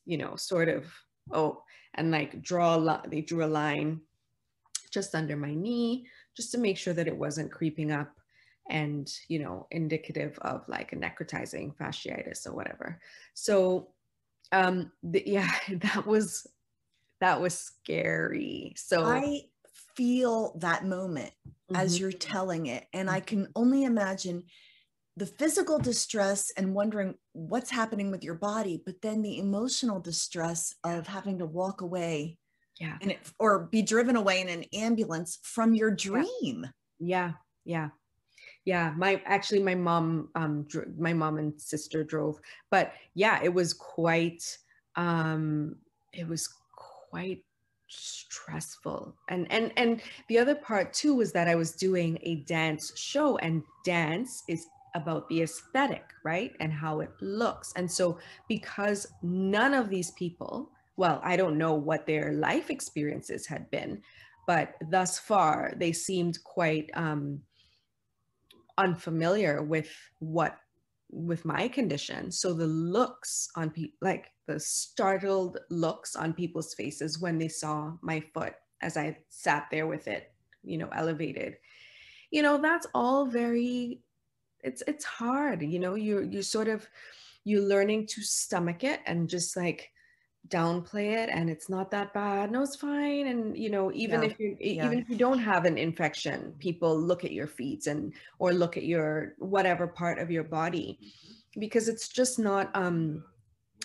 you 0.04 0.18
know, 0.18 0.36
sort 0.36 0.68
of 0.68 0.92
oh 1.32 1.62
and 1.94 2.10
like 2.10 2.42
draw 2.42 2.76
a 2.76 2.78
line, 2.78 3.08
they 3.08 3.20
drew 3.20 3.44
a 3.44 3.46
line 3.46 4.00
just 4.90 5.14
under 5.14 5.36
my 5.36 5.54
knee, 5.54 6.06
just 6.36 6.52
to 6.52 6.58
make 6.58 6.76
sure 6.76 6.94
that 6.94 7.08
it 7.08 7.16
wasn't 7.16 7.52
creeping 7.52 7.92
up 7.92 8.12
and, 8.68 9.12
you 9.28 9.38
know, 9.38 9.66
indicative 9.70 10.38
of 10.42 10.68
like 10.68 10.92
a 10.92 10.96
necrotizing 10.96 11.74
fasciitis 11.76 12.46
or 12.46 12.52
whatever. 12.52 13.00
So 13.34 13.88
um 14.52 14.92
the, 15.02 15.22
yeah, 15.26 15.52
that 15.70 16.06
was, 16.06 16.46
that 17.20 17.40
was 17.40 17.58
scary. 17.58 18.72
So 18.76 19.04
I 19.04 19.42
feel 19.94 20.56
that 20.58 20.84
moment 20.84 21.32
mm-hmm. 21.44 21.76
as 21.76 21.98
you're 21.98 22.12
telling 22.12 22.66
it. 22.66 22.86
And 22.92 23.10
I 23.10 23.20
can 23.20 23.48
only 23.54 23.84
imagine 23.84 24.44
the 25.20 25.26
physical 25.26 25.78
distress 25.78 26.50
and 26.56 26.74
wondering 26.74 27.14
what's 27.34 27.70
happening 27.70 28.10
with 28.10 28.24
your 28.24 28.34
body, 28.34 28.82
but 28.86 29.02
then 29.02 29.20
the 29.20 29.38
emotional 29.38 30.00
distress 30.00 30.74
of 30.82 31.06
having 31.06 31.38
to 31.38 31.44
walk 31.44 31.82
away 31.82 32.38
yeah. 32.80 32.96
and 33.02 33.10
it, 33.10 33.18
or 33.38 33.68
be 33.70 33.82
driven 33.82 34.16
away 34.16 34.40
in 34.40 34.48
an 34.48 34.64
ambulance 34.72 35.38
from 35.42 35.74
your 35.74 35.90
dream. 35.90 36.66
Yeah. 36.98 37.32
Yeah. 37.66 37.90
Yeah. 38.64 38.94
My 38.96 39.20
actually 39.26 39.62
my 39.62 39.74
mom 39.74 40.30
um 40.34 40.66
my 40.98 41.12
mom 41.12 41.36
and 41.36 41.60
sister 41.60 42.02
drove 42.02 42.40
but 42.70 42.92
yeah 43.14 43.40
it 43.42 43.52
was 43.52 43.74
quite 43.74 44.42
um 44.96 45.76
it 46.14 46.26
was 46.26 46.48
quite 46.74 47.44
stressful. 47.88 49.14
And 49.28 49.52
and 49.52 49.70
and 49.76 50.00
the 50.28 50.38
other 50.38 50.54
part 50.54 50.94
too 50.94 51.14
was 51.14 51.32
that 51.32 51.48
i 51.48 51.54
was 51.54 51.72
doing 51.72 52.18
a 52.22 52.36
dance 52.36 52.92
show 52.96 53.36
and 53.38 53.62
dance 53.84 54.44
is 54.48 54.66
about 54.94 55.28
the 55.28 55.42
aesthetic 55.42 56.04
right 56.24 56.52
and 56.60 56.72
how 56.72 57.00
it 57.00 57.10
looks 57.20 57.72
and 57.76 57.90
so 57.90 58.18
because 58.48 59.06
none 59.22 59.74
of 59.74 59.88
these 59.88 60.10
people 60.12 60.70
well, 61.00 61.18
I 61.24 61.36
don't 61.36 61.56
know 61.56 61.72
what 61.72 62.04
their 62.06 62.34
life 62.34 62.68
experiences 62.68 63.46
had 63.46 63.70
been, 63.70 64.02
but 64.46 64.74
thus 64.90 65.18
far 65.18 65.72
they 65.78 65.92
seemed 65.92 66.44
quite 66.44 66.90
um, 66.92 67.40
unfamiliar 68.76 69.62
with 69.62 69.90
what 70.18 70.58
with 71.10 71.46
my 71.46 71.68
condition. 71.68 72.30
So 72.30 72.52
the 72.52 72.66
looks 72.66 73.48
on 73.56 73.70
people, 73.70 73.96
like 74.02 74.26
the 74.46 74.60
startled 74.60 75.58
looks 75.70 76.16
on 76.16 76.34
people's 76.34 76.74
faces 76.74 77.18
when 77.18 77.38
they 77.38 77.48
saw 77.48 77.94
my 78.02 78.20
foot 78.34 78.52
as 78.82 78.98
I 78.98 79.16
sat 79.30 79.68
there 79.70 79.86
with 79.86 80.06
it, 80.06 80.30
you 80.62 80.76
know, 80.76 80.90
elevated, 80.94 81.56
you 82.30 82.42
know, 82.42 82.58
that's 82.58 82.86
all 82.92 83.24
very, 83.24 84.02
it's, 84.62 84.82
it's 84.86 85.04
hard, 85.04 85.62
you 85.62 85.78
know, 85.78 85.94
you're, 85.94 86.22
you're 86.22 86.42
sort 86.42 86.68
of, 86.68 86.88
you're 87.44 87.62
learning 87.62 88.06
to 88.06 88.22
stomach 88.22 88.84
it 88.84 89.00
and 89.06 89.28
just 89.28 89.56
like, 89.56 89.90
downplay 90.48 91.12
it 91.12 91.28
and 91.28 91.50
it's 91.50 91.68
not 91.68 91.90
that 91.90 92.12
bad 92.14 92.50
no 92.50 92.62
it's 92.62 92.74
fine 92.74 93.26
and 93.26 93.56
you 93.56 93.68
know 93.68 93.92
even 93.92 94.22
Yeah. 94.22 94.28
if 94.30 94.40
you 94.40 94.56
Yeah. 94.58 94.84
even 94.86 94.98
if 94.98 95.08
you 95.08 95.16
don't 95.16 95.38
have 95.38 95.66
an 95.66 95.76
infection 95.76 96.54
people 96.58 96.98
look 96.98 97.24
at 97.24 97.32
your 97.32 97.46
feet 97.46 97.86
and 97.86 98.14
or 98.38 98.52
look 98.52 98.76
at 98.76 98.84
your 98.84 99.34
whatever 99.38 99.86
part 99.86 100.18
of 100.18 100.30
your 100.30 100.42
body 100.42 100.98
because 101.58 101.88
it's 101.88 102.08
just 102.08 102.38
not 102.38 102.74
um 102.74 103.22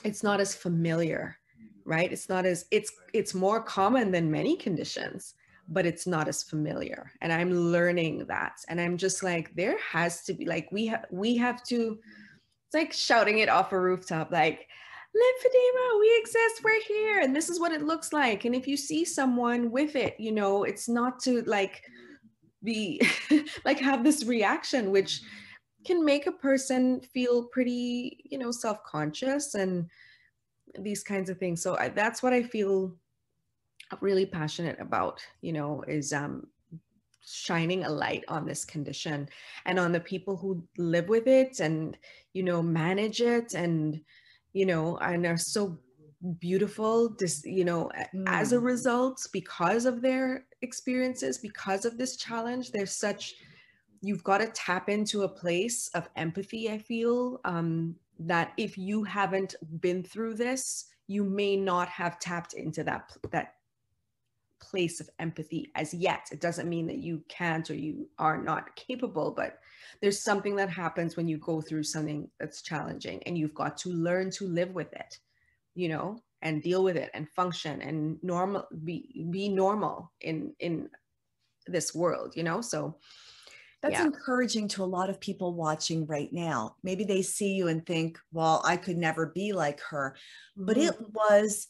it's 0.04 0.24
not 0.24 0.40
as 0.40 0.56
familiar 0.56 1.38
right 1.84 2.12
it's 2.12 2.30
not 2.30 2.46
as 2.46 2.66
it's 2.72 2.92
it's 3.14 3.34
more 3.34 3.62
common 3.62 4.10
than 4.12 4.32
many 4.32 4.56
conditions 4.56 5.36
but 5.68 5.86
it's 5.86 6.06
not 6.06 6.28
as 6.28 6.44
familiar 6.44 7.12
and 7.22 7.34
i'm 7.34 7.52
learning 7.52 8.26
that 8.28 8.58
and 8.68 8.80
i'm 8.80 8.98
just 8.98 9.24
like 9.24 9.54
there 9.56 9.78
has 9.80 10.24
to 10.24 10.34
be 10.34 10.46
like 10.46 10.68
we 10.72 10.86
have 10.86 11.06
we 11.12 11.36
have 11.36 11.64
to 11.64 12.00
it's 12.68 12.74
like 12.74 12.94
shouting 12.94 13.40
it 13.40 13.50
off 13.50 13.72
a 13.72 13.80
rooftop 13.80 14.32
like 14.32 14.68
lymphedema 15.16 16.00
we 16.00 16.18
exist 16.20 16.64
we're 16.64 16.82
here 16.88 17.20
and 17.22 17.36
this 17.36 17.50
is 17.50 17.60
what 17.60 17.72
it 17.72 17.84
looks 17.84 18.12
like 18.12 18.46
and 18.46 18.54
if 18.54 18.68
you 18.68 18.76
see 18.76 19.06
someone 19.06 19.72
with 19.72 19.96
it 19.96 20.16
you 20.20 20.32
know 20.32 20.64
it's 20.64 20.90
not 20.90 21.20
to 21.20 21.42
like 21.44 21.84
be 22.64 23.02
like 23.66 23.80
have 23.80 24.04
this 24.04 24.26
reaction 24.26 24.92
which 24.92 25.22
can 25.86 26.04
make 26.04 26.28
a 26.28 26.32
person 26.32 27.00
feel 27.00 27.46
pretty 27.46 28.26
you 28.30 28.38
know 28.38 28.52
self-conscious 28.52 29.56
and 29.56 29.88
these 30.80 31.04
kinds 31.04 31.30
of 31.30 31.38
things 31.38 31.62
so 31.62 31.78
I, 31.78 31.90
that's 31.90 32.22
what 32.22 32.34
i 32.34 32.44
feel 32.44 32.94
really 34.02 34.26
passionate 34.26 34.80
about 34.80 35.22
you 35.42 35.54
know 35.54 35.84
is 35.88 36.12
um 36.14 36.48
shining 37.28 37.84
a 37.84 37.90
light 37.90 38.24
on 38.28 38.46
this 38.46 38.64
condition 38.66 39.28
and 39.66 39.80
on 39.80 39.92
the 39.92 40.00
people 40.00 40.38
who 40.38 40.64
live 40.78 41.10
with 41.10 41.28
it 41.28 41.60
and 41.60 41.98
you 42.34 42.44
know 42.44 42.62
manage 42.62 43.22
it 43.22 43.54
and 43.54 44.00
you 44.54 44.66
know 44.66 44.98
and 44.98 45.26
are 45.26 45.38
so 45.38 45.80
beautiful 46.40 47.10
this 47.20 47.44
you 47.46 47.66
know 47.66 47.92
a- 47.96 48.08
as 48.28 48.52
a 48.52 48.58
Mm. 48.58 48.64
result 48.64 49.28
because 49.34 49.86
of 49.86 50.02
their 50.02 50.46
experiences 50.62 51.38
because 51.38 51.86
of 51.86 51.98
this 51.98 52.16
challenge 52.16 52.72
there's 52.72 52.96
such 52.96 53.36
you've 54.02 54.24
got 54.24 54.40
to 54.40 54.48
tap 54.48 54.90
into 54.90 55.24
a 55.24 55.30
place 55.30 55.90
of 55.90 56.10
empathy 56.16 56.70
i 56.72 56.78
feel 56.78 57.40
um, 57.46 57.96
that 58.20 58.54
if 58.58 58.78
you 58.78 59.04
haven't 59.04 59.56
been 59.80 60.04
through 60.04 60.36
this 60.36 60.86
you 61.08 61.24
may 61.24 61.56
not 61.56 61.88
have 61.90 62.20
tapped 62.20 62.54
into 62.54 62.84
that 62.84 63.12
that 63.32 63.56
place 64.66 65.00
of 65.00 65.10
empathy 65.20 65.72
as 65.76 65.94
yet 65.94 66.28
it 66.32 66.42
doesn't 66.42 66.70
mean 66.70 66.88
that 66.88 67.00
you 67.00 67.24
can't 67.30 67.70
or 67.70 67.76
you 67.76 68.10
are 68.20 68.38
not 68.42 68.76
capable 68.76 69.32
but 69.32 69.60
there's 70.02 70.24
something 70.24 70.56
that 70.56 70.70
happens 70.70 71.16
when 71.16 71.28
you 71.28 71.38
go 71.38 71.62
through 71.62 71.84
something 71.84 72.30
that's 72.40 72.62
challenging 72.62 73.22
and 73.24 73.38
you've 73.38 73.54
got 73.54 73.78
to 73.78 73.90
learn 73.90 74.30
to 74.32 74.48
live 74.48 74.72
with 74.74 74.92
it 74.94 75.20
you 75.76 75.90
know 75.90 76.24
and 76.42 76.64
deal 76.64 76.84
with 76.84 76.98
it 76.98 77.12
and 77.14 77.30
function 77.30 77.82
and 77.82 78.22
normal 78.24 78.68
be 78.84 79.28
be 79.32 79.50
normal 79.50 80.14
in 80.22 80.56
in 80.60 80.90
this 81.68 81.96
world 81.96 82.36
you 82.36 82.44
know 82.44 82.62
so 82.62 83.00
That's 83.82 84.00
Yeah. 84.00 84.10
encouraging 84.10 84.68
to 84.70 84.84
a 84.84 84.86
lot 84.86 85.10
of 85.10 85.20
people 85.20 85.54
watching 85.54 86.06
right 86.08 86.32
now. 86.34 86.76
Maybe 86.84 87.04
they 87.04 87.22
see 87.22 87.54
you 87.54 87.68
and 87.68 87.86
think, 87.86 88.20
well, 88.32 88.62
I 88.66 88.78
could 88.78 88.98
never 88.98 89.28
be 89.28 89.54
like 89.54 89.80
her. 89.82 90.16
But 90.66 90.78
Mhm. 90.78 90.90
it 90.90 90.96
was, 91.14 91.68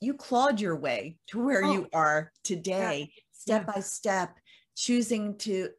you 0.00 0.14
clawed 0.14 0.60
your 0.60 0.76
way 0.76 1.18
to 1.28 1.44
where 1.44 1.64
Oh. 1.64 1.72
you 1.72 1.88
are 1.92 2.32
today, 2.44 3.12
step 3.32 3.64
Yeah. 3.66 3.72
by 3.74 3.80
step, 3.80 4.38
choosing 4.76 5.36
to 5.38 5.70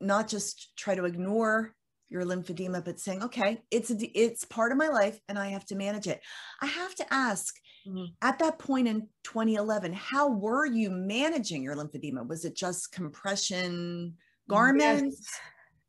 not 0.00 0.28
just 0.28 0.76
try 0.76 0.94
to 0.94 1.04
ignore 1.04 1.74
your 2.10 2.24
lymphedema, 2.24 2.84
but 2.84 3.00
saying, 3.00 3.22
okay, 3.22 3.62
it's 3.70 3.90
a, 3.90 3.96
it's 4.18 4.44
part 4.44 4.70
of 4.70 4.78
my 4.78 4.88
life 4.88 5.18
and 5.28 5.38
I 5.38 5.48
have 5.48 5.64
to 5.66 5.74
manage 5.74 6.06
it. 6.06 6.20
I 6.60 6.66
have 6.66 6.94
to 6.96 7.12
ask, 7.12 7.54
Mhm. 7.86 8.14
at 8.22 8.38
that 8.38 8.58
point 8.58 8.86
in 8.88 9.08
2011, 9.24 9.92
how 9.92 10.28
were 10.28 10.66
you 10.66 10.90
managing 10.90 11.62
your 11.62 11.74
lymphedema? 11.74 12.26
Was 12.26 12.44
it 12.44 12.54
just 12.54 12.92
compression 12.92 14.18
garments? 14.48 15.16
Yes. 15.20 15.40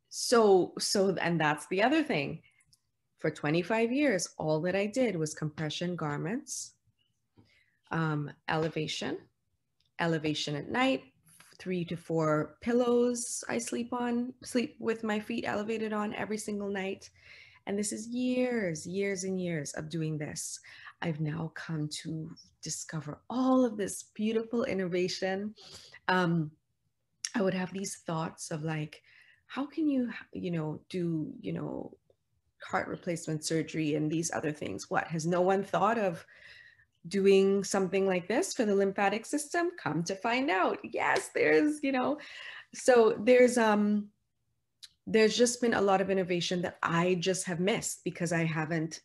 So, 0.10 0.74
so, 0.80 1.10
and 1.16 1.40
that's 1.40 1.68
the 1.68 1.84
other 1.84 2.04
thing. 2.04 2.42
For 3.20 3.30
25 3.30 3.92
years, 3.92 4.28
all 4.38 4.62
that 4.62 4.76
I 4.76 4.86
did 4.86 5.16
was 5.18 5.34
compression 5.34 5.96
garments, 5.96 6.75
um, 7.96 8.30
elevation, 8.50 9.18
elevation 10.00 10.56
at 10.56 10.70
night, 10.70 11.04
three 11.58 11.86
to 11.86 11.96
four 11.96 12.58
pillows 12.60 13.42
I 13.48 13.58
sleep 13.58 13.94
on, 13.94 14.34
sleep 14.44 14.76
with 14.80 15.06
my 15.06 15.18
feet 15.18 15.46
elevated 15.48 15.94
on 15.94 16.14
every 16.14 16.38
single 16.38 16.70
night. 16.70 17.10
And 17.68 17.80
this 17.80 17.94
is 17.94 18.08
years, 18.08 18.86
years 18.86 19.24
and 19.24 19.42
years 19.42 19.72
of 19.74 19.90
doing 19.90 20.18
this. 20.18 20.60
I've 21.02 21.22
now 21.22 21.54
come 21.56 21.88
to 22.04 22.30
discover 22.62 23.22
all 23.30 23.64
of 23.64 23.78
this 23.78 24.04
beautiful 24.14 24.66
innovation. 24.66 25.56
Um, 26.10 26.52
I 27.34 27.42
would 27.42 27.54
have 27.54 27.72
these 27.72 27.96
thoughts 28.06 28.52
of 28.52 28.64
like, 28.64 29.02
how 29.48 29.66
can 29.66 29.88
you, 29.88 30.10
you 30.34 30.52
know, 30.52 30.82
do, 30.90 31.32
you 31.40 31.54
know, 31.54 31.96
heart 32.62 32.90
replacement 32.90 33.46
surgery 33.46 33.96
and 33.96 34.12
these 34.12 34.32
other 34.34 34.52
things? 34.52 34.90
What 34.90 35.08
has 35.08 35.26
no 35.26 35.40
one 35.40 35.64
thought 35.64 35.98
of 35.98 36.26
doing 37.08 37.64
something 37.64 38.08
like 38.08 38.28
this 38.28 38.54
for 38.54 38.66
the 38.66 38.76
lymphatic 38.76 39.26
system? 39.26 39.72
Come 39.82 40.04
to 40.04 40.16
find 40.16 40.50
out, 40.50 40.80
yes, 40.84 41.30
there's, 41.34 41.80
you 41.84 41.92
know, 41.92 42.18
so 42.74 43.16
there's 43.20 43.58
um, 43.58 44.10
there's 45.08 45.38
just 45.38 45.62
been 45.62 45.74
a 45.74 45.82
lot 45.82 46.02
of 46.02 46.10
innovation 46.10 46.62
that 46.64 46.78
I 46.82 47.16
just 47.16 47.46
have 47.46 47.60
missed 47.60 48.04
because 48.04 48.34
I 48.34 48.44
haven't 48.44 49.02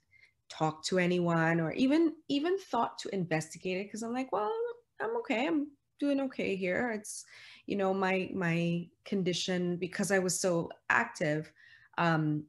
talked 0.49 0.87
to 0.87 0.99
anyone 0.99 1.61
or 1.61 1.73
even 1.73 2.15
even 2.29 2.59
thought 2.59 2.99
to 2.99 3.15
investigate 3.15 3.79
it 3.79 3.85
because 3.85 4.03
I'm 4.03 4.13
like, 4.13 4.33
well, 4.33 4.53
I'm 5.01 5.17
okay. 5.19 5.47
I'm 5.47 5.69
doing 5.99 6.21
okay 6.23 6.57
here. 6.57 6.91
It's 6.91 7.25
you 7.67 7.77
know 7.77 7.95
my 7.95 8.31
my 8.35 8.89
condition 9.05 9.77
because 9.77 10.11
I 10.11 10.19
was 10.19 10.41
so 10.41 10.71
active. 10.89 11.53
Um, 11.99 12.45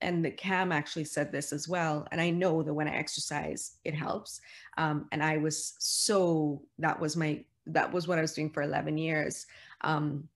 and 0.00 0.24
the 0.24 0.30
cam 0.30 0.72
actually 0.72 1.04
said 1.04 1.32
this 1.32 1.52
as 1.52 1.68
well 1.68 2.06
and 2.12 2.20
i 2.20 2.30
know 2.30 2.62
that 2.62 2.74
when 2.74 2.88
i 2.88 2.94
exercise 2.94 3.78
it 3.84 3.94
helps 3.94 4.40
um, 4.78 5.06
and 5.12 5.22
i 5.22 5.36
was 5.36 5.74
so 5.78 6.62
that 6.78 6.98
was 6.98 7.16
my 7.16 7.42
that 7.66 7.92
was 7.92 8.06
what 8.06 8.18
i 8.18 8.22
was 8.22 8.34
doing 8.34 8.50
for 8.50 8.62
11 8.62 8.96
years. 8.96 9.46
Um, 9.82 10.28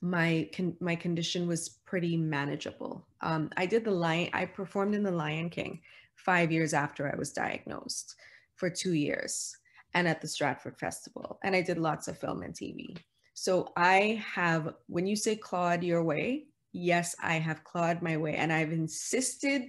my 0.00 0.48
con- 0.54 0.76
my 0.80 0.94
condition 0.94 1.46
was 1.46 1.80
pretty 1.86 2.16
manageable. 2.16 3.06
Um, 3.22 3.50
i 3.56 3.64
did 3.66 3.84
the 3.84 3.90
lion 3.90 4.28
i 4.32 4.44
performed 4.44 4.94
in 4.94 5.02
the 5.02 5.10
lion 5.10 5.48
king 5.48 5.80
five 6.16 6.52
years 6.52 6.74
after 6.74 7.10
i 7.10 7.16
was 7.16 7.32
diagnosed 7.32 8.16
for 8.56 8.70
two 8.70 8.92
years 8.92 9.56
and 9.94 10.06
at 10.06 10.20
the 10.20 10.28
stratford 10.28 10.78
festival 10.78 11.38
and 11.42 11.56
i 11.56 11.62
did 11.62 11.78
lots 11.78 12.06
of 12.06 12.18
film 12.18 12.42
and 12.42 12.54
tv 12.54 12.96
so 13.32 13.72
i 13.76 14.22
have 14.34 14.74
when 14.86 15.06
you 15.06 15.16
say 15.16 15.34
clawed 15.34 15.82
your 15.82 16.04
way 16.04 16.46
yes, 16.74 17.14
I 17.22 17.34
have 17.34 17.64
clawed 17.64 18.02
my 18.02 18.16
way 18.16 18.34
and 18.34 18.52
I've 18.52 18.72
insisted 18.72 19.62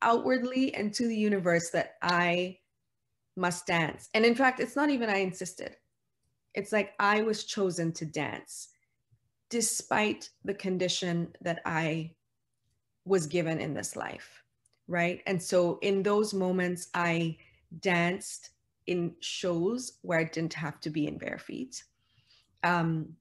outwardly 0.00 0.72
and 0.74 0.94
to 0.94 1.06
the 1.06 1.16
universe 1.16 1.70
that 1.70 1.96
I 2.00 2.58
must 3.36 3.66
dance. 3.66 4.08
And 4.14 4.24
in 4.24 4.34
fact, 4.34 4.60
it's 4.60 4.76
not 4.76 4.88
even 4.88 5.10
I 5.10 5.16
insisted. 5.16 5.76
It's 6.54 6.72
like 6.72 6.94
I 6.98 7.22
was 7.22 7.44
chosen 7.44 7.92
to 7.94 8.06
dance 8.06 8.68
despite 9.50 10.30
the 10.44 10.54
condition 10.54 11.34
that 11.42 11.60
I 11.66 12.12
was 13.04 13.26
given 13.26 13.60
in 13.60 13.74
this 13.74 13.96
life. 13.96 14.42
Right. 14.88 15.22
And 15.26 15.42
so 15.42 15.78
in 15.82 16.02
those 16.04 16.32
moments, 16.32 16.88
I 16.94 17.36
danced 17.80 18.50
in 18.86 19.14
shows 19.18 19.98
where 20.02 20.20
I 20.20 20.24
didn't 20.24 20.54
have 20.54 20.80
to 20.82 20.90
be 20.90 21.08
in 21.08 21.18
bare 21.18 21.38
feet. 21.38 21.82
Um, 22.62 23.16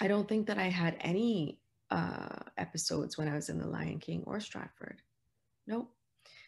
I 0.00 0.08
don't 0.08 0.26
think 0.26 0.46
that 0.46 0.58
I 0.58 0.68
had 0.68 0.96
any 1.00 1.58
uh, 1.90 2.38
episodes 2.58 3.16
when 3.16 3.28
I 3.28 3.34
was 3.34 3.48
in 3.48 3.58
The 3.58 3.66
Lion 3.66 3.98
King 3.98 4.22
or 4.26 4.40
Stratford. 4.40 5.02
Nope. 5.66 5.90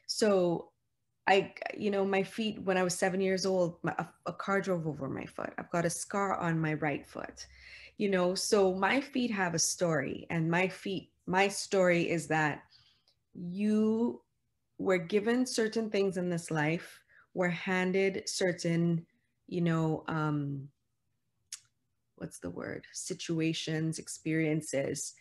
So 0.06 0.70
I, 1.26 1.52
you 1.76 1.90
know, 1.90 2.04
my 2.04 2.22
feet, 2.22 2.60
when 2.62 2.78
I 2.78 2.82
was 2.82 2.94
seven 2.94 3.20
years 3.20 3.44
old, 3.44 3.76
my, 3.82 3.94
a, 3.98 4.06
a 4.26 4.32
car 4.32 4.60
drove 4.60 4.86
over 4.86 5.08
my 5.08 5.26
foot. 5.26 5.52
I've 5.58 5.70
got 5.70 5.84
a 5.84 5.90
scar 5.90 6.36
on 6.38 6.58
my 6.58 6.74
right 6.74 7.06
foot, 7.06 7.46
you 7.98 8.08
know, 8.08 8.34
so 8.34 8.74
my 8.74 9.00
feet 9.00 9.30
have 9.30 9.54
a 9.54 9.58
story. 9.58 10.26
And 10.30 10.50
my 10.50 10.68
feet, 10.68 11.10
my 11.26 11.48
story 11.48 12.08
is 12.08 12.26
that 12.28 12.62
you 13.34 14.22
were 14.78 14.98
given 14.98 15.44
certain 15.44 15.90
things 15.90 16.16
in 16.16 16.30
this 16.30 16.50
life, 16.50 17.00
were 17.34 17.50
handed 17.50 18.26
certain, 18.26 19.04
you 19.48 19.60
know, 19.60 20.04
um, 20.08 20.68
what's 22.16 22.38
the 22.38 22.50
word 22.50 22.84
situations 22.92 23.98
experiences 23.98 25.14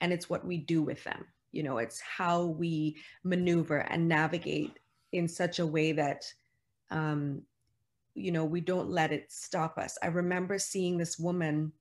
and 0.00 0.12
it's 0.12 0.28
what 0.28 0.46
we 0.46 0.56
do 0.56 0.82
with 0.82 1.02
them 1.04 1.24
you 1.52 1.62
know 1.62 1.78
it's 1.78 2.00
how 2.00 2.44
we 2.44 2.96
maneuver 3.22 3.78
and 3.78 4.08
navigate 4.08 4.78
in 5.12 5.28
such 5.28 5.58
a 5.58 5.66
way 5.66 5.92
that 5.92 6.24
um, 6.90 7.42
you 8.14 8.32
know 8.32 8.44
we 8.44 8.60
don't 8.60 8.90
let 8.90 9.12
it 9.12 9.30
stop 9.30 9.78
us 9.78 9.98
i 10.02 10.06
remember 10.06 10.58
seeing 10.58 10.98
this 10.98 11.18
woman 11.18 11.72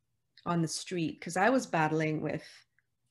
on 0.46 0.62
the 0.62 0.67
street 0.67 1.20
because 1.20 1.38
i 1.38 1.50
was 1.50 1.65
battling 1.65 2.22
with 2.22 2.43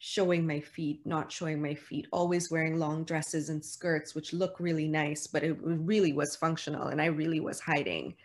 showing 0.04 0.44
my 0.44 0.59
feet, 0.59 1.00
not 1.06 1.30
showing 1.30 1.62
my 1.62 1.73
feet, 1.73 2.09
always 2.11 2.50
wearing 2.50 2.76
long 2.76 3.04
dresses 3.04 3.50
and 3.50 3.64
skirts, 3.64 4.16
which 4.16 4.32
look 4.32 4.59
really 4.59 4.88
nice, 4.88 5.28
but 5.28 5.44
it 5.44 5.56
really 5.62 6.12
was 6.12 6.35
functional 6.35 6.88
and 6.88 7.00
I 7.00 7.04
really 7.04 7.38
was 7.38 7.61
hiding. 7.61 8.16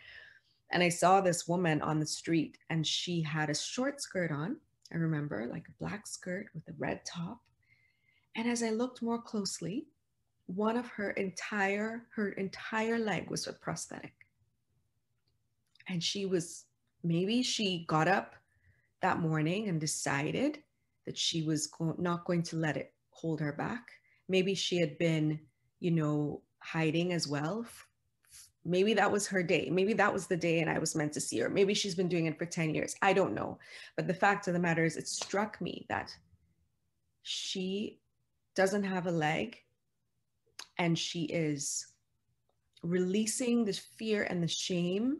And 0.72 0.82
I 0.82 0.88
saw 0.88 1.20
this 1.20 1.46
woman 1.46 1.80
on 1.80 2.00
the 2.00 2.06
street 2.06 2.58
and 2.68 2.84
she 2.84 3.22
had 3.22 3.48
a 3.48 3.54
short 3.54 4.00
skirt 4.00 4.32
on. 4.32 4.56
I 4.92 4.96
remember 4.96 5.46
like 5.50 5.66
a 5.68 5.78
black 5.78 6.06
skirt 6.06 6.46
with 6.54 6.66
a 6.68 6.76
red 6.78 7.04
top. 7.04 7.40
And 8.36 8.48
as 8.48 8.62
I 8.62 8.70
looked 8.70 9.02
more 9.02 9.20
closely, 9.20 9.88
one 10.46 10.76
of 10.76 10.88
her 10.88 11.10
entire 11.10 12.06
her 12.14 12.30
entire 12.30 12.98
leg 12.98 13.30
was 13.30 13.46
a 13.46 13.52
prosthetic. 13.52 14.14
And 15.88 16.02
she 16.02 16.24
was 16.26 16.64
maybe 17.02 17.42
she 17.42 17.84
got 17.86 18.08
up 18.08 18.34
that 19.02 19.20
morning 19.20 19.68
and 19.68 19.80
decided 19.80 20.58
that 21.06 21.18
she 21.18 21.42
was 21.42 21.66
go- 21.66 21.96
not 21.98 22.24
going 22.24 22.42
to 22.44 22.56
let 22.56 22.76
it 22.76 22.92
hold 23.10 23.40
her 23.40 23.52
back. 23.52 23.88
Maybe 24.28 24.54
she 24.54 24.78
had 24.78 24.98
been, 24.98 25.40
you 25.80 25.90
know, 25.90 26.42
hiding 26.60 27.12
as 27.12 27.26
well. 27.28 27.66
Maybe 28.64 28.94
that 28.94 29.10
was 29.10 29.26
her 29.28 29.42
day. 29.42 29.68
Maybe 29.70 29.92
that 29.94 30.12
was 30.12 30.26
the 30.26 30.36
day 30.36 30.60
and 30.60 30.70
I 30.70 30.78
was 30.78 30.94
meant 30.94 31.12
to 31.14 31.20
see 31.20 31.38
her. 31.38 31.48
Maybe 31.48 31.74
she's 31.74 31.94
been 31.94 32.08
doing 32.08 32.26
it 32.26 32.38
for 32.38 32.46
10 32.46 32.74
years. 32.74 32.94
I 33.02 33.12
don't 33.12 33.34
know. 33.34 33.58
But 33.96 34.06
the 34.06 34.14
fact 34.14 34.46
of 34.46 34.54
the 34.54 34.60
matter 34.60 34.84
is, 34.84 34.96
it 34.96 35.08
struck 35.08 35.60
me 35.60 35.86
that 35.88 36.14
she 37.22 38.00
doesn't 38.54 38.84
have 38.84 39.06
a 39.06 39.12
leg 39.12 39.56
and 40.78 40.98
she 40.98 41.24
is 41.24 41.86
releasing 42.82 43.64
the 43.64 43.72
fear 43.72 44.24
and 44.24 44.42
the 44.42 44.48
shame 44.48 45.18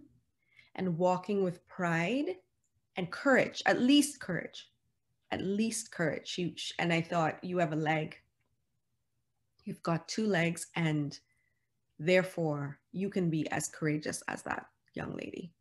and 0.75 0.99
walking 0.99 1.42
with 1.42 1.66
pride 1.66 2.37
and 2.97 3.11
courage, 3.11 3.62
at 3.66 3.80
least 3.80 4.21
courage 4.21 4.68
at 5.30 5.42
least 5.42 5.90
courage. 5.90 6.38
You, 6.38 6.52
and 6.78 6.92
I 6.92 7.00
thought, 7.00 7.42
you 7.42 7.59
have 7.59 7.73
a 7.73 7.76
leg. 7.76 8.16
You've 9.64 9.83
got 9.83 10.09
two 10.09 10.26
legs, 10.26 10.68
and 10.76 11.18
therefore 11.99 12.78
you 12.99 13.11
can 13.11 13.31
be 13.31 13.50
as 13.50 13.69
courageous 13.69 14.23
as 14.28 14.43
that 14.43 14.67
young 14.95 15.14
lady. 15.17 15.52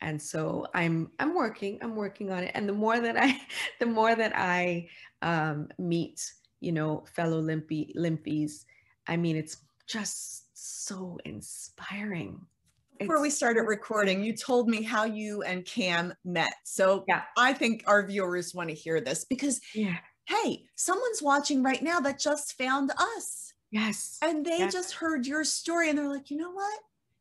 And 0.00 0.20
so 0.20 0.66
I'm 0.74 1.10
I'm 1.18 1.34
working 1.34 1.78
I'm 1.82 1.96
working 1.96 2.30
on 2.30 2.44
it. 2.44 2.52
And 2.54 2.68
the 2.68 2.72
more 2.72 3.00
that 3.00 3.16
I 3.16 3.40
the 3.80 3.86
more 3.86 4.14
that 4.14 4.32
I 4.36 4.88
um, 5.22 5.68
meet 5.78 6.20
you 6.60 6.72
know 6.72 7.04
fellow 7.14 7.40
Limpy 7.40 7.94
Lymphies, 7.96 8.64
I 9.06 9.16
mean 9.16 9.36
it's 9.36 9.58
just 9.86 10.44
so 10.52 11.18
inspiring 11.24 12.40
before 12.98 13.20
we 13.20 13.30
started 13.30 13.62
recording, 13.62 14.22
you 14.22 14.36
told 14.36 14.68
me 14.68 14.82
how 14.82 15.04
you 15.04 15.42
and 15.42 15.64
Cam 15.64 16.14
met. 16.24 16.54
So 16.64 17.04
yeah. 17.08 17.22
I 17.36 17.52
think 17.52 17.82
our 17.86 18.06
viewers 18.06 18.54
want 18.54 18.68
to 18.68 18.74
hear 18.74 19.00
this 19.00 19.24
because, 19.24 19.60
yeah. 19.74 19.96
hey, 20.26 20.64
someone's 20.76 21.22
watching 21.22 21.62
right 21.62 21.82
now 21.82 22.00
that 22.00 22.18
just 22.18 22.56
found 22.56 22.92
us. 23.16 23.52
Yes. 23.74 24.18
And 24.22 24.46
they 24.46 24.58
yes. 24.58 24.72
just 24.72 24.94
heard 24.94 25.26
your 25.26 25.42
story 25.42 25.90
and 25.90 25.98
they're 25.98 26.08
like, 26.08 26.30
you 26.30 26.36
know 26.36 26.52
what? 26.52 26.78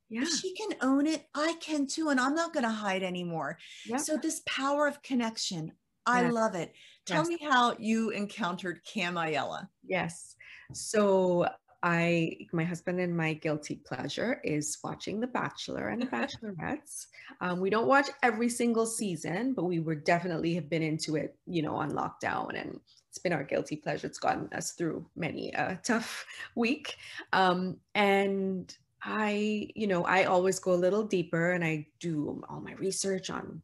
Yeah. 0.10 0.22
If 0.22 0.30
she 0.30 0.54
can 0.54 0.76
own 0.82 1.08
it, 1.08 1.26
I 1.34 1.56
can 1.60 1.88
too. 1.88 2.10
And 2.10 2.20
I'm 2.20 2.36
not 2.36 2.54
going 2.54 2.64
to 2.64 2.70
hide 2.70 3.02
anymore. 3.02 3.58
Yep. 3.88 4.00
So, 4.02 4.18
this 4.18 4.44
power 4.46 4.86
of 4.86 5.02
connection, 5.02 5.72
I 6.06 6.22
yes. 6.22 6.32
love 6.34 6.54
it. 6.54 6.72
Tell 7.08 7.28
yes. 7.28 7.42
me 7.42 7.48
how 7.50 7.76
you 7.80 8.12
encountered 8.12 8.82
Cam 8.86 9.18
Ayala. 9.18 9.68
Yes. 9.84 10.36
So 10.74 11.48
I, 11.82 12.38
my 12.52 12.64
husband 12.64 13.00
and 13.00 13.18
my 13.18 13.34
guilty 13.34 13.78
pleasure 13.84 14.40
is 14.44 14.78
watching 14.84 15.20
The 15.20 15.28
Bachelor 15.28 15.90
and 15.90 16.04
The 16.04 16.06
Bachelorettes. 16.06 17.08
Um, 17.42 17.60
we 17.60 17.72
don't 17.72 17.88
watch 17.88 18.10
every 18.22 18.50
single 18.50 18.86
season, 18.86 19.54
but 19.54 19.66
we 19.66 19.80
were 19.80 19.96
definitely 19.96 20.54
have 20.54 20.70
been 20.70 20.84
into 20.84 21.16
it, 21.16 21.36
you 21.48 21.64
know, 21.64 21.76
on 21.76 21.92
lockdown, 21.92 22.60
and 22.60 22.80
it's 23.14 23.20
been 23.20 23.32
our 23.32 23.44
guilty 23.44 23.76
pleasure. 23.76 24.08
It's 24.08 24.18
gotten 24.18 24.50
us 24.54 24.72
through 24.72 25.06
many 25.16 25.52
a 25.52 25.80
tough 25.84 26.26
week. 26.56 26.96
Um, 27.32 27.78
and 27.94 28.76
I, 29.04 29.70
you 29.76 29.86
know, 29.86 30.04
I 30.06 30.24
always 30.24 30.58
go 30.58 30.74
a 30.74 30.84
little 30.84 31.04
deeper, 31.04 31.52
and 31.52 31.64
I 31.64 31.86
do 32.00 32.42
all 32.50 32.60
my 32.60 32.74
research 32.74 33.30
on, 33.30 33.62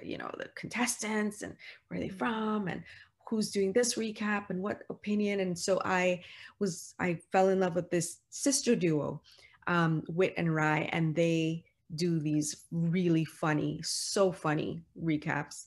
you 0.00 0.16
know, 0.16 0.30
the 0.38 0.48
contestants 0.54 1.42
and 1.42 1.56
where 1.88 1.98
they 1.98 2.08
from, 2.08 2.68
and 2.68 2.84
who's 3.28 3.50
doing 3.50 3.72
this 3.72 3.94
recap 3.94 4.50
and 4.50 4.62
what 4.62 4.82
opinion. 4.88 5.40
And 5.40 5.58
so 5.58 5.80
I 5.84 6.22
was, 6.60 6.94
I 7.00 7.18
fell 7.32 7.48
in 7.48 7.58
love 7.58 7.74
with 7.74 7.90
this 7.90 8.18
sister 8.30 8.76
duo, 8.76 9.20
um, 9.66 10.04
Whit 10.06 10.34
and 10.36 10.54
Rye, 10.54 10.88
and 10.92 11.16
they 11.16 11.64
do 11.96 12.20
these 12.20 12.64
really 12.70 13.24
funny, 13.24 13.80
so 13.82 14.30
funny 14.30 14.84
recaps. 15.02 15.64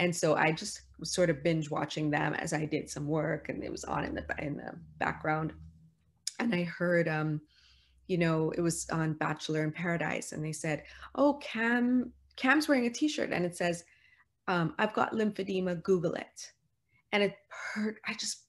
And 0.00 0.16
so 0.16 0.34
I 0.34 0.50
just 0.50 0.80
was 0.98 1.12
sort 1.12 1.28
of 1.28 1.44
binge 1.44 1.70
watching 1.70 2.10
them 2.10 2.32
as 2.32 2.54
I 2.54 2.64
did 2.64 2.88
some 2.88 3.06
work 3.06 3.50
and 3.50 3.62
it 3.62 3.70
was 3.70 3.84
on 3.84 4.02
in 4.04 4.14
the, 4.14 4.24
in 4.38 4.56
the 4.56 4.72
background. 4.98 5.52
And 6.38 6.54
I 6.54 6.62
heard, 6.64 7.06
um, 7.06 7.42
you 8.08 8.16
know, 8.16 8.50
it 8.52 8.62
was 8.62 8.88
on 8.88 9.12
Bachelor 9.12 9.62
in 9.62 9.72
Paradise 9.72 10.32
and 10.32 10.42
they 10.42 10.52
said, 10.52 10.84
oh, 11.16 11.34
Cam, 11.34 12.12
Cam's 12.36 12.66
wearing 12.66 12.86
a 12.86 12.90
t-shirt 12.90 13.30
and 13.30 13.44
it 13.44 13.54
says, 13.54 13.84
um, 14.48 14.74
I've 14.78 14.94
got 14.94 15.12
lymphedema, 15.12 15.82
Google 15.82 16.14
it 16.14 16.50
and 17.12 17.22
it 17.22 17.36
hurt. 17.48 17.96
I 18.06 18.14
just, 18.14 18.46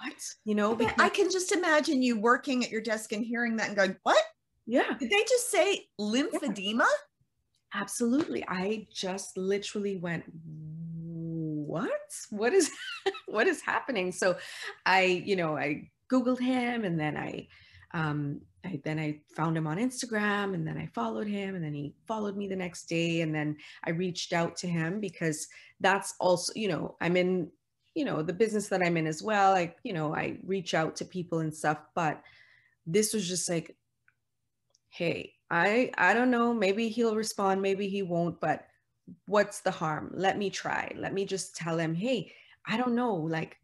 what? 0.00 0.16
You 0.46 0.54
know, 0.54 0.74
because 0.74 0.98
I 0.98 1.10
can 1.10 1.30
just 1.30 1.52
imagine 1.52 2.00
you 2.00 2.18
working 2.18 2.64
at 2.64 2.70
your 2.70 2.80
desk 2.80 3.12
and 3.12 3.22
hearing 3.22 3.56
that 3.56 3.68
and 3.68 3.76
going, 3.76 3.96
what? 4.04 4.24
Yeah. 4.66 4.94
Did 4.98 5.10
they 5.10 5.22
just 5.28 5.50
say 5.50 5.88
lymphedema? 6.00 6.78
Yeah. 6.78 6.86
Absolutely. 7.74 8.44
I 8.48 8.86
just 8.92 9.36
literally 9.36 9.96
went, 9.96 10.24
what? 11.02 11.90
What 12.30 12.52
is, 12.52 12.70
what 13.26 13.46
is 13.46 13.62
happening? 13.62 14.12
So 14.12 14.36
I, 14.84 15.02
you 15.24 15.36
know, 15.36 15.56
I 15.56 15.88
Googled 16.10 16.40
him 16.40 16.84
and 16.84 16.98
then 17.00 17.16
I, 17.16 17.48
um, 17.94 18.40
I, 18.64 18.80
then 18.84 18.98
I 18.98 19.20
found 19.34 19.56
him 19.56 19.66
on 19.66 19.78
Instagram 19.78 20.54
and 20.54 20.66
then 20.66 20.76
I 20.78 20.86
followed 20.94 21.26
him 21.26 21.54
and 21.54 21.64
then 21.64 21.74
he 21.74 21.94
followed 22.06 22.36
me 22.36 22.46
the 22.46 22.56
next 22.56 22.86
day 22.86 23.22
and 23.22 23.34
then 23.34 23.56
I 23.84 23.90
reached 23.90 24.32
out 24.32 24.56
to 24.58 24.68
him 24.68 25.00
because 25.00 25.48
that's 25.80 26.14
also 26.20 26.52
you 26.54 26.68
know 26.68 26.96
I'm 27.00 27.16
in 27.16 27.50
you 27.94 28.04
know 28.04 28.22
the 28.22 28.32
business 28.32 28.68
that 28.68 28.80
i'm 28.82 28.96
in 28.96 29.06
as 29.06 29.22
well 29.22 29.50
like 29.52 29.76
you 29.82 29.92
know 29.92 30.14
i 30.14 30.38
reach 30.46 30.72
out 30.72 30.96
to 30.96 31.04
people 31.04 31.40
and 31.40 31.52
stuff 31.54 31.78
but 31.94 32.22
this 32.86 33.12
was 33.12 33.28
just 33.28 33.50
like 33.50 33.76
hey 34.90 35.32
i 35.52 35.90
i 35.96 36.12
don't 36.12 36.30
know 36.30 36.52
maybe 36.52 36.88
he'll 36.88 37.14
respond 37.14 37.62
maybe 37.62 37.88
he 37.88 38.02
won't 38.02 38.40
but 38.40 38.66
what's 39.26 39.60
the 39.60 39.70
harm? 39.70 40.12
Let 40.14 40.38
me 40.38 40.48
try. 40.48 40.92
Let 40.96 41.12
me 41.12 41.24
just 41.24 41.56
tell 41.56 41.78
him 41.78 41.94
hey 41.94 42.32
i 42.66 42.76
don't 42.76 42.94
know 42.94 43.14
like 43.14 43.56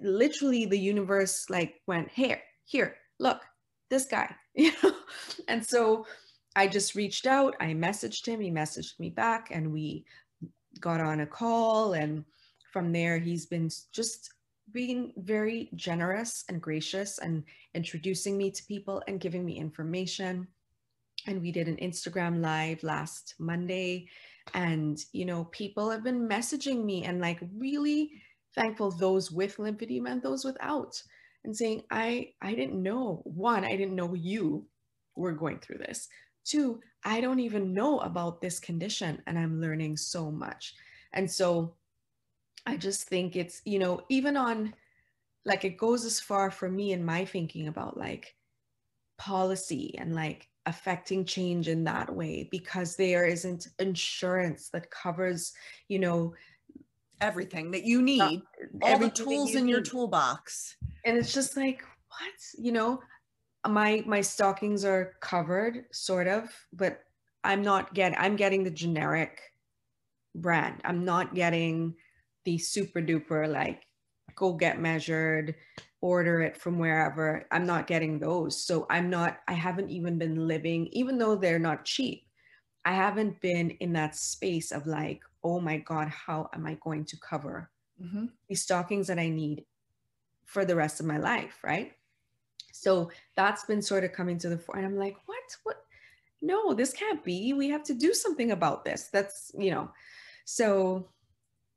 literally 0.00 0.66
the 0.66 0.78
universe 0.78 1.46
like 1.50 1.74
went 1.86 2.10
here 2.10 2.40
here 2.64 2.96
look 3.18 3.40
this 3.88 4.06
guy 4.06 4.34
you 4.54 4.72
know? 4.82 4.92
And 5.48 5.66
so 5.66 6.06
i 6.56 6.66
just 6.66 6.94
reached 6.94 7.26
out 7.26 7.54
i 7.60 7.68
messaged 7.68 8.26
him 8.26 8.40
he 8.40 8.50
messaged 8.50 8.98
me 8.98 9.10
back 9.10 9.48
and 9.50 9.72
we 9.72 10.04
got 10.80 11.00
on 11.00 11.20
a 11.20 11.26
call 11.26 11.94
and 11.94 12.24
from 12.70 12.92
there, 12.92 13.18
he's 13.18 13.46
been 13.46 13.68
just 13.92 14.32
being 14.72 15.12
very 15.16 15.68
generous 15.74 16.44
and 16.48 16.62
gracious 16.62 17.18
and 17.18 17.42
introducing 17.74 18.38
me 18.38 18.50
to 18.52 18.64
people 18.64 19.02
and 19.08 19.20
giving 19.20 19.44
me 19.44 19.58
information. 19.58 20.46
And 21.26 21.40
we 21.40 21.52
did 21.52 21.68
an 21.68 21.76
Instagram 21.76 22.40
live 22.40 22.82
last 22.82 23.34
Monday. 23.38 24.08
And, 24.54 24.98
you 25.12 25.24
know, 25.24 25.44
people 25.44 25.90
have 25.90 26.02
been 26.02 26.28
messaging 26.28 26.84
me 26.84 27.04
and 27.04 27.20
like 27.20 27.40
really 27.56 28.10
thankful 28.54 28.90
those 28.90 29.30
with 29.30 29.58
lymphedema 29.58 30.10
and 30.10 30.22
those 30.22 30.44
without 30.44 31.00
and 31.44 31.56
saying, 31.56 31.82
I, 31.90 32.32
I 32.42 32.54
didn't 32.54 32.82
know, 32.82 33.22
one, 33.24 33.64
I 33.64 33.76
didn't 33.76 33.94
know 33.94 34.14
you 34.14 34.66
were 35.16 35.32
going 35.32 35.58
through 35.58 35.78
this. 35.78 36.08
Two, 36.44 36.80
I 37.04 37.20
don't 37.20 37.40
even 37.40 37.74
know 37.74 38.00
about 38.00 38.40
this 38.40 38.58
condition 38.58 39.22
and 39.26 39.38
I'm 39.38 39.60
learning 39.60 39.96
so 39.96 40.30
much. 40.30 40.74
And 41.12 41.30
so 41.30 41.74
I 42.66 42.76
just 42.76 43.08
think 43.08 43.36
it's, 43.36 43.62
you 43.64 43.78
know, 43.78 44.02
even 44.08 44.36
on 44.36 44.74
like 45.44 45.64
it 45.64 45.78
goes 45.78 46.04
as 46.04 46.20
far 46.20 46.50
for 46.50 46.68
me 46.68 46.92
in 46.92 47.04
my 47.04 47.24
thinking 47.24 47.68
about 47.68 47.96
like 47.96 48.34
policy 49.16 49.94
and 49.98 50.14
like 50.14 50.48
affecting 50.70 51.24
change 51.24 51.68
in 51.68 51.84
that 51.84 52.08
way 52.14 52.48
because 52.50 52.96
there 52.96 53.26
isn't 53.26 53.66
insurance 53.80 54.70
that 54.70 54.90
covers, 54.90 55.52
you 55.88 55.98
know, 55.98 56.32
everything 57.20 57.72
that 57.72 57.84
you 57.84 58.00
need, 58.00 58.40
all 58.80 58.98
the 58.98 59.10
tools 59.10 59.52
you 59.52 59.58
in 59.58 59.66
need. 59.66 59.72
your 59.72 59.82
toolbox. 59.82 60.76
And 61.04 61.18
it's 61.18 61.34
just 61.34 61.56
like, 61.56 61.82
what? 62.08 62.64
You 62.64 62.72
know, 62.72 63.00
my 63.68 64.02
my 64.06 64.20
stockings 64.20 64.84
are 64.84 65.14
covered 65.20 65.84
sort 65.92 66.28
of, 66.28 66.48
but 66.72 67.00
I'm 67.42 67.62
not 67.62 67.92
getting 67.92 68.16
I'm 68.18 68.36
getting 68.36 68.62
the 68.62 68.70
generic 68.70 69.40
brand. 70.36 70.80
I'm 70.84 71.04
not 71.04 71.34
getting 71.34 71.96
the 72.44 72.58
super 72.58 73.02
duper 73.02 73.50
like 73.50 73.82
go 74.40 74.52
get 74.52 74.80
measured 74.80 75.54
order 76.00 76.40
it 76.40 76.56
from 76.56 76.78
wherever 76.78 77.46
i'm 77.52 77.66
not 77.66 77.86
getting 77.86 78.18
those 78.18 78.56
so 78.56 78.86
i'm 78.90 79.08
not 79.08 79.38
i 79.46 79.52
haven't 79.52 79.90
even 79.90 80.18
been 80.18 80.48
living 80.48 80.88
even 80.92 81.18
though 81.18 81.36
they're 81.36 81.58
not 81.58 81.84
cheap 81.84 82.26
i 82.84 82.92
haven't 82.92 83.38
been 83.40 83.70
in 83.80 83.92
that 83.92 84.16
space 84.16 84.72
of 84.72 84.86
like 84.86 85.20
oh 85.44 85.60
my 85.60 85.76
god 85.76 86.08
how 86.08 86.48
am 86.54 86.66
i 86.66 86.74
going 86.82 87.04
to 87.04 87.16
cover 87.20 87.70
mm-hmm. 88.02 88.26
these 88.48 88.62
stockings 88.62 89.06
that 89.08 89.18
I 89.18 89.28
need 89.28 89.64
for 90.44 90.64
the 90.64 90.76
rest 90.76 91.00
of 91.00 91.06
my 91.06 91.18
life, 91.18 91.58
right? 91.62 91.92
So 92.72 93.10
that's 93.36 93.64
been 93.64 93.82
sort 93.82 94.04
of 94.04 94.12
coming 94.12 94.38
to 94.38 94.48
the 94.48 94.58
fore. 94.58 94.76
And 94.76 94.86
I'm 94.86 94.96
like, 94.96 95.16
what? 95.26 95.56
What? 95.64 95.76
No, 96.42 96.72
this 96.72 96.92
can't 96.92 97.22
be. 97.22 97.52
We 97.52 97.68
have 97.68 97.82
to 97.84 97.94
do 97.94 98.14
something 98.14 98.52
about 98.52 98.84
this. 98.84 99.08
That's, 99.12 99.52
you 99.56 99.70
know, 99.70 99.90
so 100.46 101.08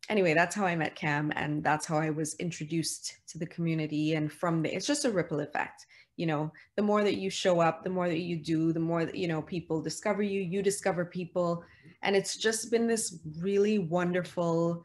anyway, 0.10 0.34
that's 0.34 0.56
how 0.56 0.66
I 0.66 0.76
met 0.76 0.96
Cam 0.96 1.32
and 1.36 1.64
that's 1.64 1.86
how 1.86 1.98
I 1.98 2.10
was 2.10 2.36
introduced 2.36 3.18
to 3.30 3.38
the 3.38 3.46
community. 3.46 4.14
And 4.14 4.32
from 4.32 4.62
there, 4.62 4.74
it's 4.74 4.88
just 4.88 5.06
a 5.06 5.12
ripple 5.12 5.40
effect. 5.40 5.86
You 6.18 6.28
know, 6.28 6.52
the 6.76 6.84
more 6.84 7.04
that 7.04 7.16
you 7.16 7.30
show 7.30 7.60
up, 7.60 7.84
the 7.84 7.90
more 7.90 8.08
that 8.08 8.20
you 8.20 8.38
do, 8.38 8.72
the 8.72 8.80
more 8.80 9.06
that, 9.06 9.16
you 9.16 9.28
know, 9.28 9.42
people 9.42 9.82
discover 9.82 10.22
you, 10.22 10.42
you 10.42 10.62
discover 10.62 11.06
people. 11.06 11.64
And 12.04 12.16
it's 12.16 12.38
just 12.38 12.70
been 12.70 12.88
this 12.88 13.18
really 13.40 13.80
wonderful 13.80 14.84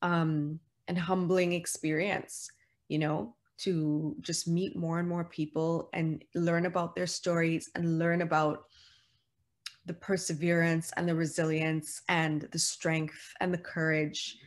um, 0.00 0.58
and 0.88 0.96
humbling 0.98 1.52
experience, 1.52 2.50
you 2.88 2.98
know, 2.98 3.34
to 3.58 4.16
just 4.20 4.48
meet 4.48 4.74
more 4.74 4.98
and 4.98 5.08
more 5.08 5.24
people 5.24 5.90
and 5.92 6.24
learn 6.34 6.64
about 6.64 6.94
their 6.94 7.06
stories 7.06 7.70
and 7.74 7.98
learn 7.98 8.22
about 8.22 8.64
the 9.84 9.92
perseverance 9.94 10.92
and 10.96 11.06
the 11.06 11.14
resilience 11.14 12.00
and 12.08 12.48
the 12.52 12.58
strength 12.58 13.34
and 13.40 13.52
the 13.52 13.58
courage 13.58 14.38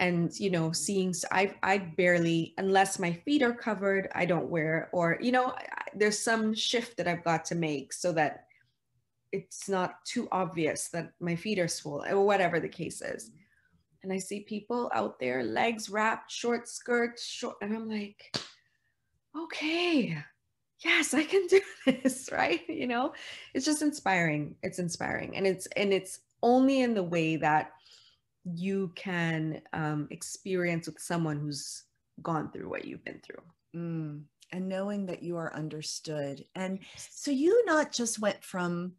and 0.00 0.38
you 0.38 0.50
know 0.50 0.70
seeing 0.72 1.12
i 1.32 1.52
i 1.62 1.78
barely 1.78 2.54
unless 2.58 2.98
my 2.98 3.12
feet 3.12 3.42
are 3.42 3.52
covered 3.52 4.08
i 4.14 4.24
don't 4.24 4.48
wear 4.48 4.88
or 4.92 5.18
you 5.20 5.32
know 5.32 5.54
there's 5.94 6.18
some 6.18 6.54
shift 6.54 6.96
that 6.96 7.08
i've 7.08 7.24
got 7.24 7.44
to 7.44 7.54
make 7.54 7.92
so 7.92 8.12
that 8.12 8.44
it's 9.32 9.68
not 9.68 10.04
too 10.04 10.28
obvious 10.32 10.88
that 10.88 11.12
my 11.20 11.36
feet 11.36 11.58
are 11.58 11.68
swollen 11.68 12.12
or 12.12 12.24
whatever 12.24 12.58
the 12.58 12.68
case 12.68 13.02
is. 13.02 13.28
Mm-hmm. 13.28 13.36
And 14.04 14.12
i 14.12 14.18
see 14.18 14.40
people 14.40 14.90
out 14.94 15.18
there 15.18 15.42
legs 15.42 15.90
wrapped 15.90 16.30
short 16.30 16.68
skirts 16.68 17.26
short 17.26 17.56
and 17.60 17.74
i'm 17.74 17.88
like 17.88 18.34
okay 19.36 20.16
yes 20.84 21.12
i 21.12 21.24
can 21.24 21.46
do 21.50 21.60
this 21.86 22.28
right? 22.32 22.68
You 22.68 22.86
know? 22.86 23.12
It's 23.54 23.66
just 23.66 23.82
inspiring. 23.82 24.54
It's 24.62 24.78
inspiring. 24.78 25.36
And 25.36 25.46
it's 25.46 25.66
and 25.76 25.92
it's 25.92 26.20
only 26.42 26.80
in 26.82 26.94
the 26.94 27.02
way 27.02 27.36
that 27.36 27.72
you 28.44 28.92
can 28.94 29.60
um, 29.72 30.08
experience 30.10 30.86
with 30.86 31.00
someone 31.00 31.38
who's 31.38 31.84
gone 32.22 32.50
through 32.50 32.68
what 32.68 32.84
you've 32.84 33.04
been 33.04 33.20
through. 33.24 33.42
Mm. 33.76 34.22
And 34.50 34.68
knowing 34.68 35.06
that 35.06 35.22
you 35.22 35.36
are 35.36 35.54
understood. 35.54 36.44
And 36.54 36.78
so 36.96 37.30
you 37.30 37.64
not 37.66 37.92
just 37.92 38.18
went 38.18 38.42
from 38.42 38.92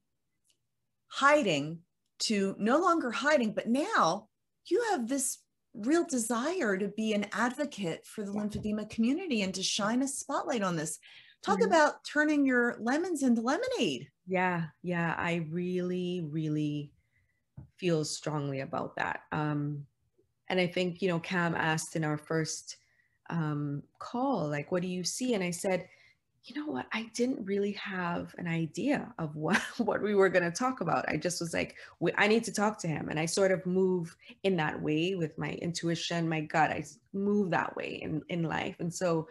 hiding 1.07 1.79
to 2.19 2.55
no 2.59 2.79
longer 2.79 3.09
hiding, 3.09 3.53
but 3.53 3.67
now 3.67 4.27
you 4.69 4.83
have 4.91 5.07
this 5.07 5.39
real 5.73 6.05
desire 6.05 6.77
to 6.77 6.87
be 6.89 7.13
an 7.13 7.25
advocate 7.31 8.05
for 8.05 8.23
the 8.23 8.31
lymphedema 8.31 8.89
community 8.89 9.41
and 9.41 9.53
to 9.55 9.63
shine 9.63 10.01
a 10.01 10.07
spotlight 10.07 10.61
on 10.61 10.75
this. 10.75 10.99
Talk 11.43 11.59
mm-hmm. 11.59 11.67
about 11.67 12.03
turning 12.03 12.45
your 12.45 12.77
lemons 12.79 13.23
into 13.23 13.41
lemonade. 13.41 14.07
Yeah, 14.27 14.65
yeah. 14.83 15.15
I 15.17 15.47
really, 15.49 16.27
really 16.29 16.91
feels 17.77 18.15
strongly 18.15 18.61
about 18.61 18.95
that. 18.95 19.21
Um, 19.31 19.85
and 20.49 20.59
I 20.59 20.67
think, 20.67 21.01
you 21.01 21.09
know, 21.09 21.19
Cam 21.19 21.55
asked 21.55 21.95
in 21.95 22.03
our 22.03 22.17
first 22.17 22.77
um, 23.29 23.83
call, 23.99 24.49
like, 24.49 24.71
what 24.71 24.81
do 24.81 24.87
you 24.87 25.03
see? 25.03 25.33
And 25.35 25.43
I 25.43 25.51
said, 25.51 25.87
you 26.43 26.59
know 26.59 26.71
what? 26.71 26.87
I 26.91 27.09
didn't 27.13 27.45
really 27.45 27.73
have 27.73 28.33
an 28.37 28.47
idea 28.47 29.13
of 29.19 29.35
what, 29.35 29.61
what 29.77 30.01
we 30.01 30.15
were 30.15 30.29
going 30.29 30.43
to 30.43 30.51
talk 30.51 30.81
about. 30.81 31.07
I 31.07 31.17
just 31.17 31.39
was 31.39 31.53
like, 31.53 31.75
I 32.17 32.27
need 32.27 32.43
to 32.45 32.51
talk 32.51 32.79
to 32.79 32.87
him. 32.87 33.09
And 33.09 33.19
I 33.19 33.25
sort 33.25 33.51
of 33.51 33.65
move 33.65 34.15
in 34.43 34.55
that 34.57 34.81
way 34.81 35.15
with 35.15 35.37
my 35.37 35.51
intuition, 35.51 36.27
my 36.27 36.41
gut. 36.41 36.71
I 36.71 36.83
move 37.13 37.51
that 37.51 37.75
way 37.75 37.99
in, 38.01 38.21
in 38.29 38.43
life. 38.43 38.75
And 38.79 38.93
so 38.93 39.27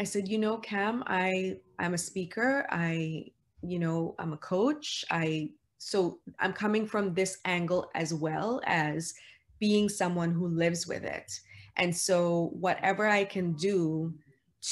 I 0.00 0.04
said, 0.04 0.28
you 0.28 0.38
know, 0.38 0.58
Cam, 0.58 1.04
I, 1.06 1.58
I'm 1.78 1.94
a 1.94 1.98
speaker. 1.98 2.66
I, 2.70 3.26
you 3.62 3.78
know, 3.78 4.14
I'm 4.18 4.32
a 4.32 4.38
coach. 4.38 5.04
I 5.10 5.50
so 5.78 6.18
i'm 6.38 6.52
coming 6.52 6.86
from 6.86 7.14
this 7.14 7.38
angle 7.44 7.90
as 7.94 8.14
well 8.14 8.60
as 8.66 9.14
being 9.58 9.88
someone 9.88 10.32
who 10.32 10.48
lives 10.48 10.86
with 10.86 11.02
it. 11.02 11.40
And 11.76 11.94
so 11.94 12.50
whatever 12.54 13.06
i 13.06 13.24
can 13.24 13.52
do 13.52 14.14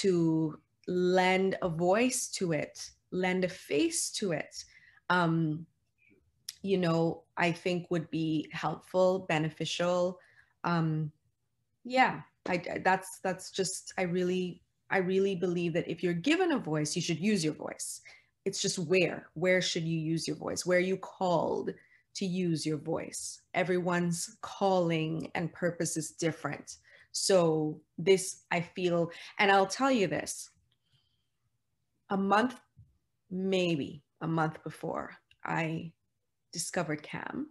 to 0.00 0.58
lend 0.88 1.56
a 1.62 1.68
voice 1.68 2.28
to 2.28 2.52
it 2.52 2.90
lend 3.10 3.44
a 3.44 3.48
face 3.48 4.10
to 4.10 4.32
it 4.32 4.64
um 5.08 5.64
you 6.62 6.76
know 6.76 7.22
i 7.36 7.50
think 7.52 7.86
would 7.90 8.10
be 8.10 8.48
helpful 8.52 9.20
beneficial 9.28 10.18
um 10.64 11.10
yeah 11.84 12.20
i 12.48 12.60
that's 12.84 13.20
that's 13.20 13.50
just 13.50 13.92
i 13.98 14.02
really 14.02 14.60
i 14.90 14.98
really 14.98 15.36
believe 15.36 15.72
that 15.72 15.88
if 15.88 16.02
you're 16.02 16.12
given 16.12 16.52
a 16.52 16.58
voice 16.58 16.96
you 16.96 17.02
should 17.02 17.20
use 17.20 17.44
your 17.44 17.54
voice 17.54 18.00
it's 18.44 18.60
just 18.60 18.78
where 18.78 19.28
where 19.34 19.60
should 19.62 19.84
you 19.84 19.98
use 19.98 20.26
your 20.28 20.36
voice? 20.36 20.66
Where 20.66 20.78
are 20.78 20.80
you 20.80 20.96
called 20.96 21.70
to 22.16 22.26
use 22.26 22.64
your 22.64 22.78
voice? 22.78 23.40
Everyone's 23.54 24.36
calling 24.42 25.30
and 25.34 25.52
purpose 25.52 25.96
is 25.96 26.10
different. 26.10 26.76
So 27.12 27.80
this 27.98 28.42
i 28.50 28.60
feel 28.60 29.10
and 29.38 29.50
i'll 29.50 29.66
tell 29.66 29.90
you 29.90 30.06
this 30.06 30.50
a 32.10 32.16
month 32.16 32.56
maybe 33.30 34.02
a 34.20 34.26
month 34.26 34.62
before 34.64 35.14
i 35.44 35.92
discovered 36.52 37.02
cam 37.02 37.48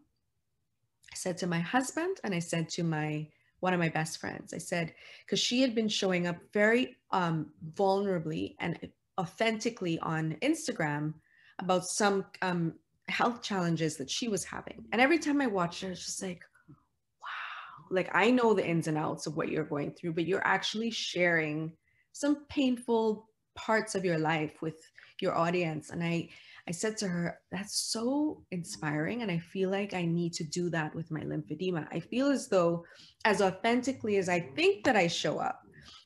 i 1.12 1.16
said 1.16 1.38
to 1.38 1.48
my 1.48 1.60
husband 1.60 2.18
and 2.24 2.34
i 2.34 2.40
said 2.40 2.68
to 2.68 2.84
my 2.84 3.28
one 3.62 3.74
of 3.74 3.80
my 3.80 3.90
best 3.90 4.20
friends 4.20 4.54
i 4.54 4.58
said 4.58 4.94
because 5.26 5.40
she 5.40 5.62
had 5.62 5.74
been 5.74 5.88
showing 5.88 6.28
up 6.28 6.38
very 6.54 6.98
um, 7.12 7.52
vulnerably 7.74 8.56
and 8.60 8.78
authentically 9.20 10.00
on 10.00 10.38
Instagram 10.42 11.14
about 11.60 11.86
some 11.86 12.26
um, 12.42 12.74
health 13.08 13.42
challenges 13.42 13.98
that 13.98 14.10
she 14.10 14.28
was 14.28 14.44
having. 14.44 14.86
And 14.92 15.02
every 15.02 15.20
time 15.20 15.42
I 15.42 15.48
watched 15.48 15.82
her, 15.82 15.92
it's 15.92 16.06
just 16.06 16.22
like, 16.22 16.42
wow, 16.70 17.86
like 17.92 18.10
I 18.14 18.32
know 18.32 18.54
the 18.54 18.66
ins 18.66 18.88
and 18.88 18.98
outs 18.98 19.28
of 19.28 19.36
what 19.36 19.50
you're 19.50 19.66
going 19.66 19.92
through, 19.92 20.14
but 20.14 20.26
you're 20.26 20.46
actually 20.46 20.92
sharing 20.92 21.74
some 22.12 22.46
painful 22.50 23.30
parts 23.56 23.96
of 23.96 24.06
your 24.06 24.18
life 24.18 24.62
with 24.62 24.76
your 25.20 25.38
audience. 25.38 25.90
And 25.90 26.04
I, 26.04 26.30
I 26.68 26.72
said 26.72 26.98
to 26.98 27.08
her, 27.08 27.40
that's 27.52 27.92
so 27.92 28.44
inspiring. 28.52 29.22
And 29.22 29.30
I 29.30 29.40
feel 29.40 29.70
like 29.70 29.94
I 29.94 30.06
need 30.06 30.34
to 30.34 30.44
do 30.44 30.70
that 30.70 30.96
with 30.96 31.12
my 31.12 31.22
lymphedema. 31.22 31.88
I 31.92 32.00
feel 32.00 32.28
as 32.28 32.48
though, 32.48 32.86
as 33.26 33.42
authentically 33.42 34.18
as 34.18 34.30
I 34.30 34.40
think 34.40 34.86
that 34.86 34.96
I 34.96 35.08
show 35.08 35.40
up, 35.40 35.63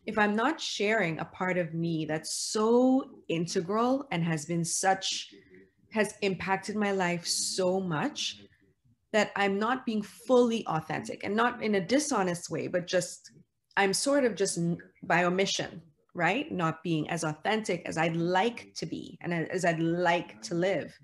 if 0.08 0.18
I'm 0.18 0.36
not 0.36 0.60
sharing 0.60 1.20
a 1.20 1.26
part 1.26 1.58
of 1.58 1.74
me 1.74 2.06
that's 2.06 2.34
so 2.34 3.04
integral 3.28 4.08
and 4.10 4.24
has 4.24 4.46
been 4.46 4.64
such, 4.64 5.34
has 5.92 6.16
impacted 6.22 6.78
my 6.78 6.92
life 6.92 7.28
so 7.28 7.82
much 7.82 8.42
that 9.12 9.32
I'm 9.36 9.60
not 9.60 9.86
being 9.86 10.02
fully 10.02 10.66
authentic 10.66 11.26
and 11.26 11.36
not 11.36 11.62
in 11.62 11.76
a 11.76 11.86
dishonest 11.86 12.50
way, 12.50 12.68
but 12.68 12.88
just, 12.88 13.32
I'm 13.76 13.94
sort 13.94 14.24
of 14.24 14.36
just 14.36 14.58
by 15.04 15.26
omission, 15.26 15.82
right? 16.16 16.50
Not 16.52 16.84
being 16.84 17.10
as 17.10 17.26
authentic 17.26 17.84
as 17.86 17.98
I'd 17.98 18.16
like 18.16 18.74
to 18.78 18.86
be 18.86 19.18
and 19.20 19.34
as 19.34 19.66
I'd 19.66 19.80
like 19.80 20.42
to 20.44 20.56
live. 20.56 20.98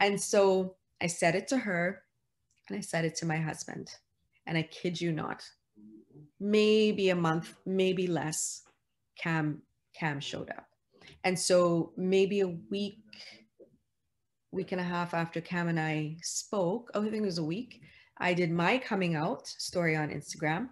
And 0.00 0.20
so 0.20 0.76
I 1.02 1.08
said 1.08 1.34
it 1.34 1.48
to 1.48 1.58
her 1.58 2.02
and 2.68 2.78
I 2.78 2.82
said 2.82 3.04
it 3.04 3.16
to 3.16 3.26
my 3.26 3.38
husband. 3.38 3.90
And 4.46 4.56
I 4.56 4.62
kid 4.62 5.00
you 5.00 5.10
not, 5.12 5.42
maybe 6.40 7.10
a 7.10 7.16
month, 7.16 7.54
maybe 7.66 8.06
less, 8.06 8.62
Cam 9.18 9.62
Cam 9.94 10.20
showed 10.20 10.50
up. 10.50 10.66
And 11.24 11.38
so 11.38 11.92
maybe 11.96 12.40
a 12.40 12.56
week, 12.70 13.02
week 14.52 14.72
and 14.72 14.80
a 14.80 14.84
half 14.84 15.14
after 15.14 15.40
Cam 15.40 15.68
and 15.68 15.80
I 15.80 16.16
spoke, 16.22 16.90
oh, 16.94 17.02
I 17.02 17.10
think 17.10 17.22
it 17.22 17.26
was 17.26 17.38
a 17.38 17.44
week, 17.44 17.80
I 18.18 18.34
did 18.34 18.50
my 18.50 18.78
coming 18.78 19.16
out 19.16 19.46
story 19.46 19.96
on 19.96 20.10
Instagram. 20.10 20.68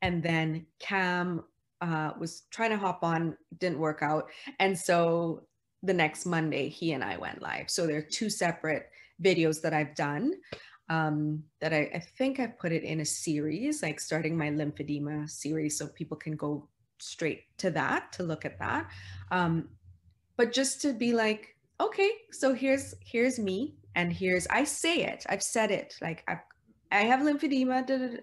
And 0.00 0.22
then 0.22 0.66
Cam 0.80 1.44
uh, 1.80 2.12
was 2.18 2.44
trying 2.50 2.70
to 2.70 2.78
hop 2.78 3.02
on, 3.02 3.36
didn't 3.58 3.78
work 3.78 4.02
out. 4.02 4.30
And 4.58 4.76
so 4.76 5.46
the 5.82 5.94
next 5.94 6.26
Monday, 6.26 6.68
he 6.68 6.92
and 6.92 7.04
I 7.04 7.16
went 7.16 7.42
live. 7.42 7.70
So 7.70 7.86
there 7.86 7.98
are 7.98 8.02
two 8.02 8.30
separate 8.30 8.88
videos 9.22 9.60
that 9.62 9.74
I've 9.74 9.94
done 9.94 10.32
um, 10.92 11.42
that 11.60 11.72
I, 11.72 11.90
I 11.94 12.00
think 12.18 12.38
I 12.38 12.46
put 12.46 12.70
it 12.70 12.82
in 12.82 13.00
a 13.00 13.04
series, 13.04 13.82
like 13.82 13.98
starting 13.98 14.36
my 14.36 14.50
lymphedema 14.50 15.28
series, 15.28 15.78
so 15.78 15.86
people 15.86 16.18
can 16.18 16.36
go 16.36 16.68
straight 16.98 17.44
to 17.58 17.70
that 17.70 18.12
to 18.12 18.22
look 18.22 18.44
at 18.44 18.58
that. 18.58 18.90
Um, 19.30 19.70
but 20.36 20.52
just 20.52 20.82
to 20.82 20.92
be 20.92 21.14
like, 21.14 21.56
okay, 21.80 22.10
so 22.30 22.52
here's 22.52 22.94
here's 23.00 23.38
me, 23.38 23.74
and 23.94 24.12
here's 24.12 24.46
I 24.48 24.64
say 24.64 24.96
it, 25.04 25.24
I've 25.30 25.42
said 25.42 25.70
it, 25.70 25.94
like 26.02 26.24
I've, 26.28 26.44
I 26.90 27.04
have 27.04 27.20
lymphedema. 27.20 27.86
Da, 27.86 27.96
da, 27.96 28.08
da. 28.08 28.16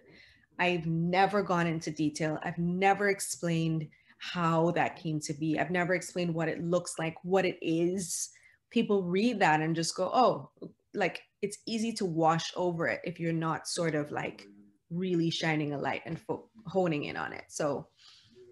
I've 0.60 0.86
never 0.86 1.42
gone 1.42 1.68
into 1.68 1.90
detail. 1.90 2.38
I've 2.44 2.58
never 2.60 3.10
explained 3.10 3.88
how 4.20 4.72
that 4.72 4.98
came 4.98 5.20
to 5.22 5.34
be. 5.34 5.58
I've 5.58 5.72
never 5.72 5.96
explained 5.96 6.36
what 6.36 6.50
it 6.50 6.62
looks 6.62 6.94
like, 7.00 7.16
what 7.24 7.46
it 7.46 7.58
is. 7.62 8.30
People 8.70 9.02
read 9.04 9.40
that 9.40 9.62
and 9.62 9.76
just 9.76 9.96
go, 9.96 10.12
oh, 10.14 10.52
like 10.94 11.22
it's 11.41 11.58
easy 11.65 11.93
to 11.93 12.06
wash 12.06 12.52
over 12.56 12.88
it 12.88 13.02
if 13.04 13.19
you're 13.19 13.34
not 13.34 13.67
sort 13.67 13.95
of 13.95 14.12
like 14.12 14.45
really 14.89 15.30
shining 15.30 15.73
a 15.73 15.78
light 15.78 16.02
and 16.06 16.19
fo- 16.19 16.49
honing 16.67 17.06
in 17.06 17.15
on 17.17 17.34
it. 17.34 17.45
So 17.49 17.88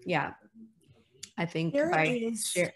yeah, 0.06 0.32
I 1.36 1.46
think 1.46 1.74
there 1.74 1.90
by 1.90 2.06
is, 2.06 2.46
share, 2.46 2.72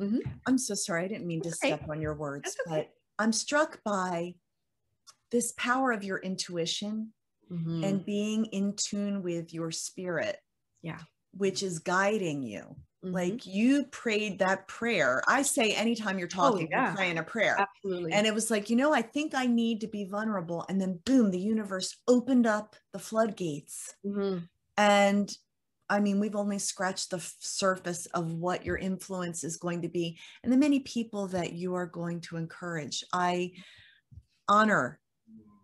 Mhm. 0.00 0.20
I'm 0.46 0.58
so 0.58 0.74
sorry. 0.74 1.04
I 1.04 1.08
didn't 1.08 1.26
mean 1.26 1.42
to 1.42 1.48
okay. 1.50 1.68
step 1.68 1.88
on 1.88 2.00
your 2.00 2.14
words, 2.14 2.56
okay. 2.66 2.76
but 2.80 2.94
I'm 3.18 3.32
struck 3.32 3.82
by 3.84 4.34
this 5.30 5.52
power 5.56 5.92
of 5.92 6.02
your 6.02 6.18
intuition 6.18 7.12
Mhm. 7.50 7.84
and 7.84 8.04
being 8.04 8.46
in 8.46 8.74
tune 8.76 9.22
with 9.22 9.52
your 9.54 9.70
spirit. 9.70 10.38
Yeah. 10.82 11.00
Which 11.32 11.62
is 11.62 11.78
guiding 11.78 12.42
you. 12.42 12.76
Mhm. 13.04 13.12
Like 13.12 13.46
you 13.46 13.84
prayed 13.86 14.38
that 14.38 14.68
prayer. 14.68 15.22
I 15.26 15.42
say 15.42 15.72
anytime 15.74 16.18
you're 16.18 16.28
talking, 16.28 16.68
yeah. 16.70 16.86
you're 16.88 16.96
praying 16.96 17.18
a 17.18 17.22
prayer. 17.22 17.56
absolutely. 17.58 18.12
And 18.12 18.26
it 18.26 18.34
was 18.34 18.50
like, 18.50 18.70
you 18.70 18.76
know, 18.76 18.92
I 18.92 19.02
think 19.02 19.34
I 19.34 19.46
need 19.46 19.80
to 19.80 19.88
be 19.88 20.04
vulnerable. 20.04 20.64
And 20.68 20.80
then 20.80 21.00
boom, 21.04 21.30
the 21.30 21.38
universe 21.40 21.96
opened 22.06 22.46
up 22.46 22.76
the 22.92 22.98
floodgates. 22.98 23.94
Mhm. 24.04 24.48
And 24.76 25.36
I 25.90 26.00
mean, 26.00 26.20
we've 26.20 26.36
only 26.36 26.58
scratched 26.58 27.10
the 27.10 27.18
f- 27.18 27.36
surface 27.40 28.06
of 28.06 28.32
what 28.32 28.64
your 28.64 28.76
influence 28.78 29.44
is 29.44 29.58
going 29.58 29.82
to 29.82 29.88
be 29.88 30.18
and 30.42 30.50
the 30.52 30.56
many 30.56 30.80
people 30.80 31.26
that 31.28 31.52
you 31.52 31.74
are 31.74 31.86
going 31.86 32.20
to 32.22 32.36
encourage. 32.36 33.04
I 33.12 33.52
honor 34.48 35.00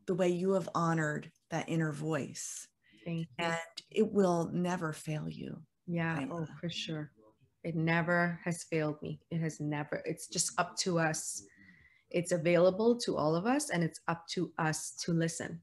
the 0.06 0.14
way 0.14 0.28
you 0.28 0.52
have 0.52 0.68
honored 0.74 1.30
that 1.50 1.68
inner 1.68 1.92
voice, 1.92 2.66
Thank 3.06 3.28
you. 3.38 3.44
and 3.44 3.56
it 3.90 4.12
will 4.12 4.50
never 4.52 4.92
fail 4.92 5.28
you. 5.28 5.62
Yeah, 5.86 6.26
oh, 6.30 6.46
for 6.60 6.68
sure. 6.68 7.10
It 7.68 7.76
never 7.76 8.40
has 8.46 8.64
failed 8.64 8.96
me. 9.02 9.20
It 9.30 9.42
has 9.42 9.60
never, 9.60 10.00
it's 10.06 10.26
just 10.26 10.58
up 10.58 10.74
to 10.78 10.98
us. 10.98 11.42
It's 12.08 12.32
available 12.32 12.96
to 13.00 13.14
all 13.14 13.36
of 13.36 13.44
us, 13.44 13.68
and 13.68 13.84
it's 13.84 14.00
up 14.08 14.26
to 14.28 14.50
us 14.58 14.92
to 15.02 15.12
listen. 15.12 15.60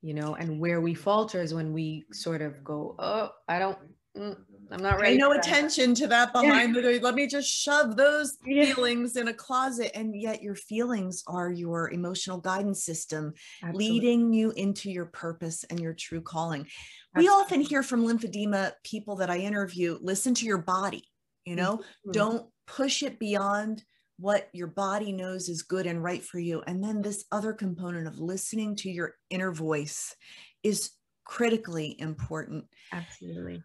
You 0.00 0.14
know, 0.14 0.36
and 0.36 0.58
where 0.58 0.80
we 0.80 0.94
falter 0.94 1.42
is 1.42 1.52
when 1.52 1.74
we 1.74 2.06
sort 2.10 2.40
of 2.40 2.64
go, 2.64 2.94
Oh, 2.98 3.32
I 3.48 3.58
don't, 3.58 3.76
mm, 4.16 4.36
I'm 4.70 4.82
not 4.82 4.98
ready. 4.98 5.16
Pay 5.16 5.18
no 5.18 5.28
for 5.30 5.34
that." 5.36 5.46
attention 5.46 5.94
to 5.96 6.06
that 6.08 6.32
behind 6.32 6.74
the 6.74 6.82
door. 6.82 6.92
Let 7.00 7.14
me 7.14 7.26
just 7.26 7.48
shove 7.48 7.96
those 7.96 8.36
Yeah. 8.46 8.74
feelings 8.74 9.16
in 9.16 9.28
a 9.28 9.34
closet. 9.34 9.96
And 9.96 10.20
yet, 10.20 10.42
your 10.42 10.54
feelings 10.54 11.22
are 11.26 11.50
your 11.50 11.90
emotional 11.90 12.38
guidance 12.38 12.84
system, 12.84 13.34
Absolutely. 13.62 13.94
leading 13.94 14.32
you 14.32 14.50
into 14.52 14.90
your 14.90 15.06
purpose 15.06 15.64
and 15.64 15.80
your 15.80 15.94
true 15.94 16.20
calling. 16.20 16.66
We 17.14 17.28
often 17.28 17.60
hear 17.60 17.82
from 17.82 18.04
lymphedema 18.04 18.72
people 18.84 19.16
that 19.16 19.30
I 19.30 19.38
interview 19.38 19.98
listen 20.00 20.34
to 20.34 20.46
your 20.46 20.58
body, 20.58 21.04
you 21.44 21.54
know, 21.56 21.78
Mhm. 22.06 22.12
don't 22.12 22.50
push 22.66 23.02
it 23.02 23.18
beyond 23.18 23.84
what 24.16 24.48
your 24.52 24.68
body 24.68 25.12
knows 25.12 25.48
is 25.48 25.62
good 25.62 25.86
and 25.86 26.02
right 26.02 26.24
for 26.24 26.38
you. 26.38 26.62
And 26.66 26.82
then 26.82 27.02
this 27.02 27.24
other 27.32 27.52
component 27.52 28.06
of 28.06 28.18
listening 28.18 28.76
to 28.76 28.90
your 28.90 29.16
inner 29.30 29.52
voice 29.52 30.14
is 30.62 30.92
critically 31.24 31.98
important. 32.00 32.64
Absolutely. 32.92 33.62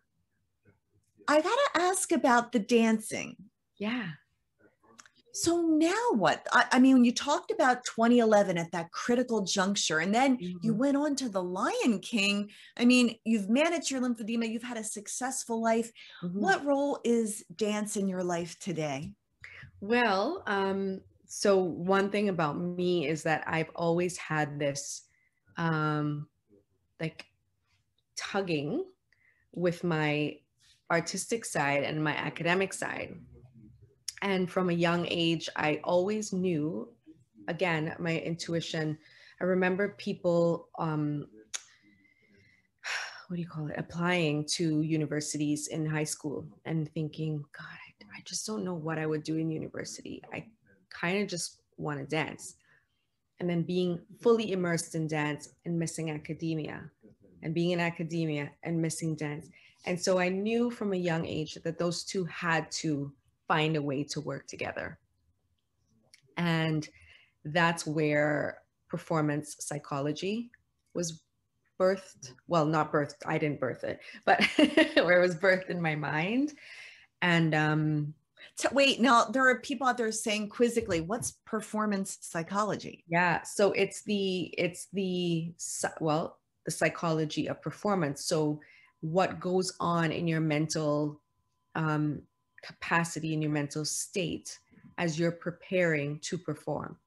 I 1.29 1.41
got 1.41 1.43
to 1.55 1.81
ask 1.81 2.11
about 2.11 2.51
the 2.51 2.59
dancing. 2.59 3.51
Yeah. 3.77 4.17
So 5.31 5.61
now 5.61 6.11
what? 6.13 6.45
I, 6.51 6.65
I 6.73 6.79
mean, 6.79 7.05
you 7.05 7.13
talked 7.13 7.51
about 7.51 7.85
2011 7.85 8.57
at 8.57 8.71
that 8.71 8.91
critical 8.91 9.43
juncture, 9.43 9.99
and 9.99 10.13
then 10.13 10.39
you 10.61 10.73
Mhm. 10.73 10.79
went 10.79 10.97
on 10.97 11.15
to 11.17 11.29
the 11.29 11.43
Lion 11.43 11.99
King. 11.99 12.49
I 12.77 12.85
mean, 12.85 13.15
you've 13.25 13.49
managed 13.49 13.91
your 13.91 14.01
lymphedema, 14.01 14.49
you've 14.49 14.63
had 14.63 14.77
a 14.77 14.83
successful 14.83 15.61
life. 15.61 15.91
Mhm. 16.21 16.39
What 16.39 16.65
role 16.65 16.99
is 17.03 17.45
dance 17.55 17.95
in 17.95 18.07
your 18.07 18.23
life 18.23 18.57
today? 18.59 19.13
Well, 19.81 20.43
um, 20.47 21.01
so 21.25 21.57
one 21.57 22.09
thing 22.11 22.29
about 22.29 22.57
me 22.57 23.07
is 23.07 23.23
that 23.23 23.43
I've 23.47 23.69
always 23.75 24.17
had 24.17 24.59
this 24.59 25.03
um 25.57 26.29
like 26.99 27.25
tugging 28.17 28.85
with 29.53 29.83
my 29.83 30.39
artistic 30.91 31.45
side 31.45 31.83
and 31.83 32.03
my 32.03 32.15
academic 32.15 32.73
side. 32.73 33.15
And 34.21 34.49
from 34.49 34.69
a 34.69 34.73
young 34.73 35.05
age, 35.09 35.49
I 35.55 35.79
always 35.83 36.33
knew, 36.33 36.89
again, 37.47 37.95
my 37.99 38.17
intuition. 38.19 38.97
I 39.39 39.45
remember 39.45 39.95
people 39.97 40.67
um 40.77 41.27
what 43.27 43.37
do 43.37 43.41
you 43.41 43.47
call 43.47 43.67
it 43.67 43.75
applying 43.77 44.45
to 44.57 44.81
universities 44.81 45.67
in 45.67 45.85
high 45.85 46.03
school 46.03 46.45
and 46.65 46.91
thinking 46.93 47.43
god 47.57 47.65
I, 47.67 48.17
I 48.17 48.21
just 48.25 48.45
don't 48.45 48.65
know 48.65 48.73
what 48.73 48.97
i 48.97 49.05
would 49.05 49.23
do 49.23 49.37
in 49.37 49.49
university 49.49 50.21
i 50.33 50.45
kind 50.89 51.21
of 51.21 51.29
just 51.29 51.61
want 51.77 51.99
to 51.99 52.05
dance 52.05 52.55
and 53.39 53.49
then 53.49 53.63
being 53.63 54.01
fully 54.21 54.51
immersed 54.51 54.95
in 54.95 55.07
dance 55.07 55.49
and 55.65 55.79
missing 55.79 56.11
academia 56.11 56.89
and 57.41 57.53
being 57.53 57.71
in 57.71 57.79
academia 57.79 58.51
and 58.63 58.81
missing 58.81 59.15
dance 59.15 59.47
and 59.85 59.99
so 59.99 60.19
i 60.19 60.29
knew 60.29 60.69
from 60.69 60.93
a 60.93 60.97
young 60.97 61.25
age 61.25 61.55
that 61.63 61.77
those 61.77 62.03
two 62.03 62.25
had 62.25 62.69
to 62.71 63.11
find 63.49 63.75
a 63.75 63.81
way 63.81 64.03
to 64.03 64.21
work 64.21 64.47
together. 64.47 64.99
And 66.37 66.87
that's 67.43 67.85
where 67.85 68.59
performance 68.87 69.57
psychology 69.59 70.51
was 70.93 71.21
birthed. 71.79 72.33
Well 72.47 72.65
not 72.65 72.93
birthed 72.93 73.15
i 73.25 73.37
didn't 73.37 73.59
birth 73.59 73.83
it 73.83 73.99
but 74.25 74.43
where 74.55 75.17
it 75.17 75.21
was 75.21 75.35
birthed 75.35 75.69
in 75.69 75.81
my 75.81 75.95
mind. 75.95 76.53
And 77.21 77.53
um 77.53 78.13
T- 78.57 78.69
wait, 78.71 79.01
now 79.01 79.25
there 79.25 79.47
are 79.49 79.59
people 79.59 79.85
out 79.85 79.97
there 79.97 80.11
saying 80.13 80.47
quizzically, 80.49 81.01
what's 81.01 81.31
performance 81.45 82.17
psychology? 82.21 83.03
yeah 83.09 83.41
so 83.41 83.71
it's 83.73 84.03
the 84.03 84.53
it's 84.57 84.87
the 84.93 85.51
well 85.99 86.37
the 86.65 86.71
psychology 86.71 87.47
of 87.47 87.61
performance. 87.61 88.25
So 88.25 88.59
what 89.01 89.39
goes 89.39 89.73
on 89.79 90.11
in 90.11 90.27
your 90.27 90.41
mental 90.41 91.19
um, 91.75 92.21
capacity 92.63 93.33
in 93.33 93.41
your 93.41 93.51
mental 93.51 93.85
state 93.85 94.59
as 94.97 95.17
you're 95.17 95.31
preparing 95.31 96.19
to 96.19 96.37
perform. 96.37 96.97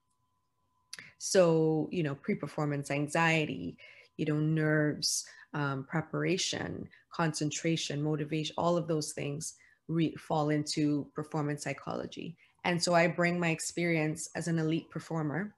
So 1.19 1.89
you 1.93 2.03
know 2.03 2.15
pre-performance 2.15 2.91
anxiety 2.91 3.77
you 4.17 4.25
know 4.27 4.39
nerves 4.39 5.25
um, 5.55 5.85
preparation 5.85 6.89
concentration 7.13 8.03
motivation 8.03 8.55
all 8.57 8.77
of 8.77 8.89
those 8.89 9.13
things 9.13 9.55
re- 9.89 10.15
fall 10.17 10.51
into 10.51 11.07
performance 11.15 11.65
psychology. 11.65 12.37
And 12.65 12.83
so 12.83 12.95
i 12.95 13.07
bring 13.07 13.39
my 13.39 13.51
experience 13.51 14.31
as 14.35 14.49
an 14.49 14.59
elite 14.59 14.89
performer 14.91 15.55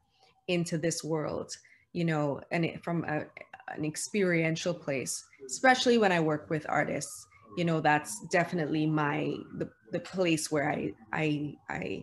into 0.49 0.77
this 0.77 1.03
world 1.05 1.57
you 1.92 2.05
know 2.05 2.40
and 2.51 2.64
it, 2.64 2.83
from 2.83 3.05
a, 3.05 3.25
an 3.68 3.85
experiential 3.85 4.75
place 4.75 5.25
especially 5.46 5.98
when 5.98 6.12
i 6.12 6.20
work 6.20 6.48
with 6.50 6.66
artists 6.68 7.26
you 7.57 7.64
know 7.64 7.80
that's 7.80 8.20
definitely 8.28 8.87
my 8.87 9.35
the, 9.59 9.68
the 9.92 10.00
place 10.00 10.50
where 10.50 10.70
i 10.70 10.92
i 11.12 11.54
i 11.68 12.02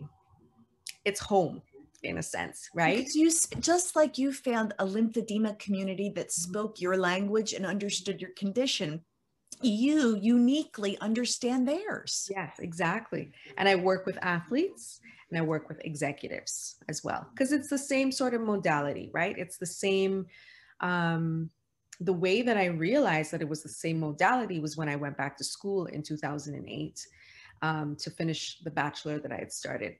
it's 1.04 1.20
home 1.20 1.62
in 2.02 2.18
a 2.18 2.22
sense 2.22 2.68
right 2.74 2.98
Because 2.98 3.16
you 3.16 3.30
just 3.60 3.96
like 3.96 4.18
you 4.18 4.32
found 4.32 4.74
a 4.78 4.86
lymphedema 4.86 5.58
community 5.58 6.10
that 6.16 6.32
spoke 6.32 6.80
your 6.80 6.96
language 6.96 7.52
and 7.52 7.64
understood 7.64 8.20
your 8.20 8.30
condition, 8.36 9.02
you 9.62 10.16
uniquely 10.16 10.98
understand 10.98 11.68
theirs. 11.68 12.28
Yes, 12.34 12.58
exactly. 12.58 13.32
And 13.56 13.68
I 13.68 13.76
work 13.76 14.06
with 14.06 14.18
athletes 14.22 15.00
and 15.30 15.38
I 15.38 15.42
work 15.42 15.68
with 15.68 15.80
executives 15.84 16.76
as 16.88 17.04
well 17.04 17.26
because 17.32 17.52
it's 17.52 17.68
the 17.68 17.78
same 17.78 18.10
sort 18.10 18.34
of 18.34 18.40
modality, 18.40 19.10
right? 19.12 19.36
It's 19.38 19.58
the 19.58 19.66
same. 19.66 20.26
Um, 20.80 21.50
the 22.04 22.12
way 22.12 22.42
that 22.42 22.56
I 22.56 22.66
realized 22.66 23.32
that 23.32 23.42
it 23.42 23.48
was 23.48 23.62
the 23.62 23.68
same 23.68 24.00
modality 24.00 24.58
was 24.58 24.76
when 24.76 24.88
I 24.88 24.96
went 24.96 25.16
back 25.16 25.36
to 25.38 25.44
school 25.44 25.86
in 25.86 26.02
2008 26.02 27.06
um, 27.62 27.96
to 27.96 28.10
finish 28.10 28.58
the 28.64 28.70
bachelor 28.70 29.18
that 29.20 29.32
I 29.32 29.36
had 29.36 29.52
started, 29.52 29.96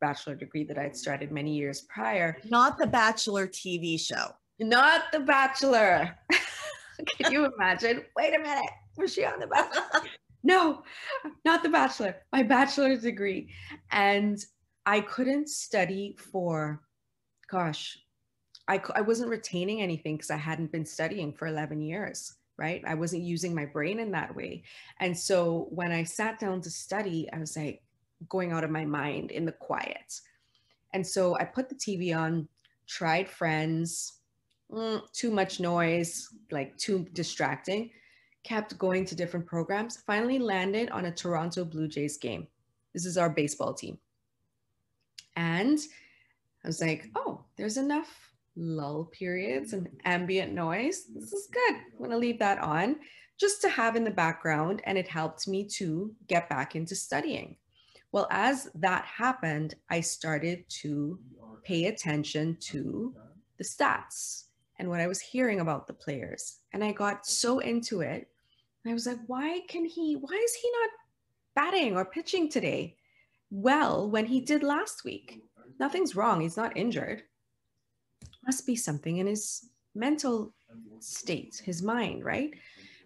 bachelor 0.00 0.34
degree 0.34 0.64
that 0.64 0.78
I 0.78 0.82
had 0.82 0.96
started 0.96 1.30
many 1.30 1.54
years 1.54 1.82
prior. 1.82 2.36
Not 2.48 2.78
the 2.78 2.86
Bachelor 2.86 3.46
TV 3.46 4.00
show. 4.00 4.34
Not 4.58 5.12
the 5.12 5.20
bachelor. 5.20 6.16
Can 7.18 7.32
you 7.32 7.46
imagine? 7.46 8.04
Wait 8.16 8.34
a 8.34 8.38
minute. 8.38 8.70
Was 8.96 9.12
she 9.12 9.24
on 9.24 9.38
the 9.38 9.46
bachelor? 9.46 10.08
no, 10.42 10.82
not 11.44 11.62
the 11.62 11.68
bachelor, 11.68 12.16
my 12.32 12.42
bachelor's 12.42 13.02
degree. 13.02 13.50
And 13.90 14.38
I 14.86 15.00
couldn't 15.00 15.48
study 15.48 16.16
for, 16.18 16.80
gosh, 17.50 17.98
I, 18.68 18.80
I 18.94 19.00
wasn't 19.02 19.30
retaining 19.30 19.82
anything 19.82 20.16
because 20.16 20.30
I 20.30 20.36
hadn't 20.36 20.72
been 20.72 20.86
studying 20.86 21.32
for 21.32 21.46
11 21.46 21.82
years, 21.82 22.34
right? 22.56 22.82
I 22.86 22.94
wasn't 22.94 23.22
using 23.22 23.54
my 23.54 23.66
brain 23.66 24.00
in 24.00 24.10
that 24.12 24.34
way. 24.34 24.62
And 25.00 25.16
so 25.16 25.68
when 25.70 25.92
I 25.92 26.04
sat 26.04 26.38
down 26.38 26.60
to 26.62 26.70
study, 26.70 27.28
I 27.32 27.38
was 27.38 27.56
like 27.56 27.82
going 28.28 28.52
out 28.52 28.64
of 28.64 28.70
my 28.70 28.84
mind 28.84 29.30
in 29.30 29.44
the 29.44 29.52
quiet. 29.52 30.20
And 30.94 31.06
so 31.06 31.36
I 31.36 31.44
put 31.44 31.68
the 31.68 31.74
TV 31.74 32.16
on, 32.16 32.48
tried 32.86 33.28
friends, 33.28 34.20
mm, 34.70 35.02
too 35.12 35.30
much 35.30 35.60
noise, 35.60 36.28
like 36.50 36.76
too 36.78 37.06
distracting 37.12 37.90
kept 38.44 38.78
going 38.78 39.04
to 39.06 39.16
different 39.16 39.46
programs, 39.46 39.96
finally 39.96 40.38
landed 40.38 40.90
on 40.90 41.06
a 41.06 41.10
Toronto 41.10 41.64
Blue 41.64 41.88
Jays 41.88 42.18
game. 42.18 42.46
This 42.92 43.06
is 43.06 43.18
our 43.18 43.30
baseball 43.30 43.74
team. 43.74 43.98
And 45.34 45.78
I 46.62 46.68
was 46.68 46.80
like, 46.80 47.10
oh, 47.16 47.42
there's 47.56 47.78
enough 47.78 48.33
lull 48.56 49.10
periods 49.12 49.72
and 49.72 49.88
ambient 50.04 50.52
noise. 50.52 51.06
This 51.14 51.32
is 51.32 51.48
good. 51.52 51.74
I'm 51.74 51.98
going 51.98 52.10
to 52.10 52.16
leave 52.16 52.38
that 52.38 52.58
on. 52.58 52.96
just 53.38 53.60
to 53.62 53.68
have 53.68 53.96
in 53.96 54.04
the 54.04 54.10
background. 54.10 54.82
And 54.84 54.96
it 54.98 55.08
helped 55.08 55.48
me 55.48 55.66
to 55.78 56.14
get 56.28 56.48
back 56.48 56.76
into 56.76 56.94
studying. 56.94 57.56
Well, 58.12 58.28
as 58.30 58.68
that 58.76 59.04
happened, 59.04 59.74
I 59.90 60.00
started 60.00 60.64
to 60.82 61.18
pay 61.64 61.86
attention 61.86 62.56
to 62.60 63.14
the 63.58 63.64
stats 63.64 64.44
and 64.78 64.88
what 64.88 65.00
I 65.00 65.06
was 65.06 65.20
hearing 65.20 65.60
about 65.60 65.86
the 65.86 65.94
players. 65.94 66.58
And 66.72 66.84
I 66.84 66.92
got 66.92 67.26
so 67.26 67.58
into 67.58 68.00
it. 68.02 68.28
I 68.86 68.92
was 68.92 69.06
like, 69.06 69.18
why 69.26 69.62
can 69.68 69.84
he, 69.86 70.14
why 70.14 70.40
is 70.44 70.54
he 70.54 70.70
not 70.70 70.90
batting 71.54 71.96
or 71.96 72.04
pitching 72.04 72.50
today? 72.50 72.96
Well, 73.50 74.10
when 74.10 74.26
he 74.26 74.40
did 74.40 74.62
last 74.62 75.04
week, 75.04 75.42
nothing's 75.80 76.14
wrong. 76.14 76.40
He's 76.40 76.56
not 76.56 76.76
injured. 76.76 77.22
Must 78.46 78.66
be 78.66 78.76
something 78.76 79.18
in 79.18 79.26
his 79.26 79.68
mental 79.94 80.52
state, 81.00 81.62
his 81.64 81.82
mind, 81.82 82.24
right? 82.24 82.52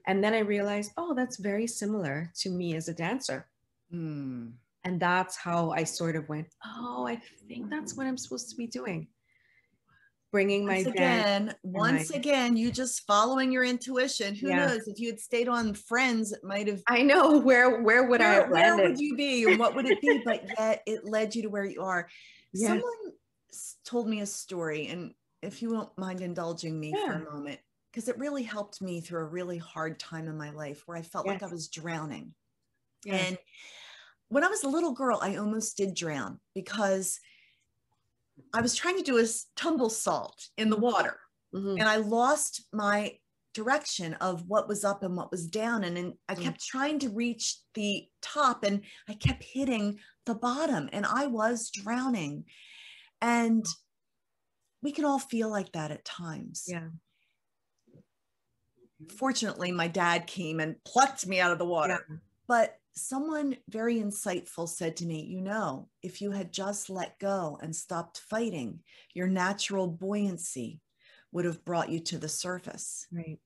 And 0.07 0.24
then 0.24 0.35
I 0.35 0.38
realized, 0.38 0.92
oh, 0.96 1.14
that's 1.14 1.37
very 1.37 1.66
similar 1.66 2.33
to 2.38 2.51
me 2.51 2.74
as 2.77 2.88
a 2.88 2.94
dancer. 2.94 3.46
Mm. 3.92 4.53
And 4.85 4.98
that's 5.01 5.37
how 5.37 5.70
I 5.70 5.85
sort 5.85 6.16
of 6.16 6.29
went, 6.29 6.48
oh, 6.64 7.07
I 7.07 7.20
think 7.46 7.68
that's 7.68 7.94
what 7.94 8.07
I'm 8.07 8.16
supposed 8.16 8.48
to 8.51 8.57
be 8.57 8.66
doing. 8.66 9.09
Bringing 10.31 10.66
once 10.66 10.85
my 10.85 10.90
again, 10.90 11.55
once 11.62 12.11
my, 12.11 12.18
again, 12.18 12.57
you 12.57 12.70
just 12.70 13.07
following 13.07 13.51
your 13.51 13.64
intuition. 13.64 14.35
Who 14.35 14.48
yeah. 14.48 14.66
knows 14.66 14.87
if 14.87 15.01
you 15.01 15.09
had 15.09 15.20
stayed 15.20 15.48
on 15.48 15.72
Friends, 15.72 16.33
it 16.33 16.44
might 16.44 16.68
have. 16.68 16.83
I 16.87 17.01
know 17.03 17.38
where 17.38 17.81
where 17.81 18.05
would 18.05 18.20
where, 18.20 18.46
I 18.46 18.51
Where 18.51 18.77
would 18.77 18.98
you 18.98 19.16
be, 19.16 19.44
and 19.44 19.59
what 19.59 19.74
would 19.74 19.87
it 19.87 20.01
be? 20.03 20.20
but 20.27 20.44
yet 20.59 20.83
it 20.85 21.07
led 21.07 21.35
you 21.35 21.42
to 21.42 21.48
where 21.48 21.64
you 21.64 21.83
are. 21.83 22.09
Yes. 22.55 22.68
Someone 22.68 23.12
told 23.85 24.09
me 24.09 24.22
a 24.22 24.27
story, 24.27 24.87
and 24.87 25.12
if 25.42 25.62
you 25.62 25.70
won't 25.70 25.96
mind 25.96 26.20
indulging 26.20 26.79
me 26.79 26.92
yeah. 26.94 27.07
for 27.07 27.12
a 27.12 27.33
moment, 27.33 27.61
because 27.90 28.09
it 28.09 28.18
really 28.18 28.42
helped 28.42 28.83
me 28.83 29.01
through 29.01 29.20
a 29.20 29.29
really 29.29 29.59
hard 29.59 29.98
time 29.98 30.29
in 30.29 30.37
my 30.37 30.51
life 30.51 30.83
where 30.87 30.96
I 30.96 31.03
felt 31.03 31.27
yes. 31.27 31.40
like 31.40 31.51
I 31.51 31.53
was 31.53 31.68
drowning. 31.68 32.35
Yes. 33.05 33.29
And 33.29 33.38
when 34.29 34.44
I 34.44 34.48
was 34.48 34.64
a 34.64 34.68
little 34.68 34.92
girl, 34.92 35.18
I 35.22 35.37
almost 35.37 35.77
did 35.77 35.94
drown 35.94 36.38
because 36.55 37.18
I 38.53 38.61
was 38.61 38.74
trying 38.74 38.96
to 38.98 39.03
do 39.03 39.18
a 39.18 39.24
tumble 39.57 39.90
salt 39.90 40.48
in 40.57 40.70
the 40.70 40.77
water 40.77 41.18
mm-hmm. 41.55 41.77
and 41.79 41.88
I 41.88 41.96
lost 41.96 42.64
my 42.72 43.12
direction 43.55 44.14
of 44.14 44.44
what 44.46 44.68
was 44.68 44.85
up 44.85 45.03
and 45.03 45.16
what 45.16 45.31
was 45.31 45.46
down. 45.46 45.85
And, 45.85 45.98
and 45.98 46.14
I 46.29 46.35
mm. 46.35 46.42
kept 46.42 46.64
trying 46.64 46.98
to 47.01 47.09
reach 47.09 47.59
the 47.74 48.07
top 48.22 48.62
and 48.64 48.83
I 49.09 49.14
kept 49.14 49.42
hitting 49.42 49.98
the 50.27 50.35
bottom 50.35 50.88
and 50.92 51.07
I 51.07 51.27
was 51.27 51.70
drowning. 51.70 52.44
And 53.20 53.66
we 54.83 54.93
can 54.93 55.05
all 55.05 55.19
feel 55.19 55.51
like 55.51 55.73
that 55.73 55.91
at 55.91 56.05
times. 56.05 56.64
Yeah. 56.67 56.88
Fortunately, 59.17 59.71
my 59.71 59.88
dad 59.88 60.27
came 60.27 60.61
and 60.61 60.83
plucked 60.85 61.27
me 61.27 61.41
out 61.41 61.53
of 61.53 61.59
the 61.59 61.64
water. 61.64 62.05
Yeah. 62.09 62.17
But 62.47 62.79
someone 62.93 63.57
very 63.69 63.97
insightful 63.97 64.69
said 64.69 64.97
to 64.97 65.07
me, 65.07 65.25
You 65.25 65.41
know, 65.41 65.88
if 66.03 66.21
you 66.21 66.31
had 66.33 66.53
just 66.53 66.91
let 66.91 67.19
go 67.19 67.59
and 67.62 67.75
stopped 67.75 68.21
fighting, 68.29 68.81
your 69.14 69.29
natural 69.29 69.87
buoyancy 69.87 70.81
would 71.33 71.45
have 71.45 71.64
brought 71.64 71.91
you 71.91 72.01
to 72.01 72.19
the 72.19 72.29
surface. 72.29 73.07
Right. 73.12 73.38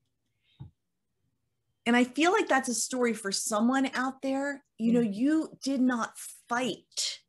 And 1.84 1.96
I 1.96 2.04
feel 2.04 2.32
like 2.32 2.48
that's 2.48 2.68
a 2.68 2.74
story 2.74 3.12
for 3.12 3.32
someone 3.32 3.90
out 3.94 4.22
there. 4.22 4.62
You 4.78 4.92
know, 4.92 5.00
you 5.00 5.58
did 5.62 5.80
not 5.80 6.16
fight. 6.48 7.20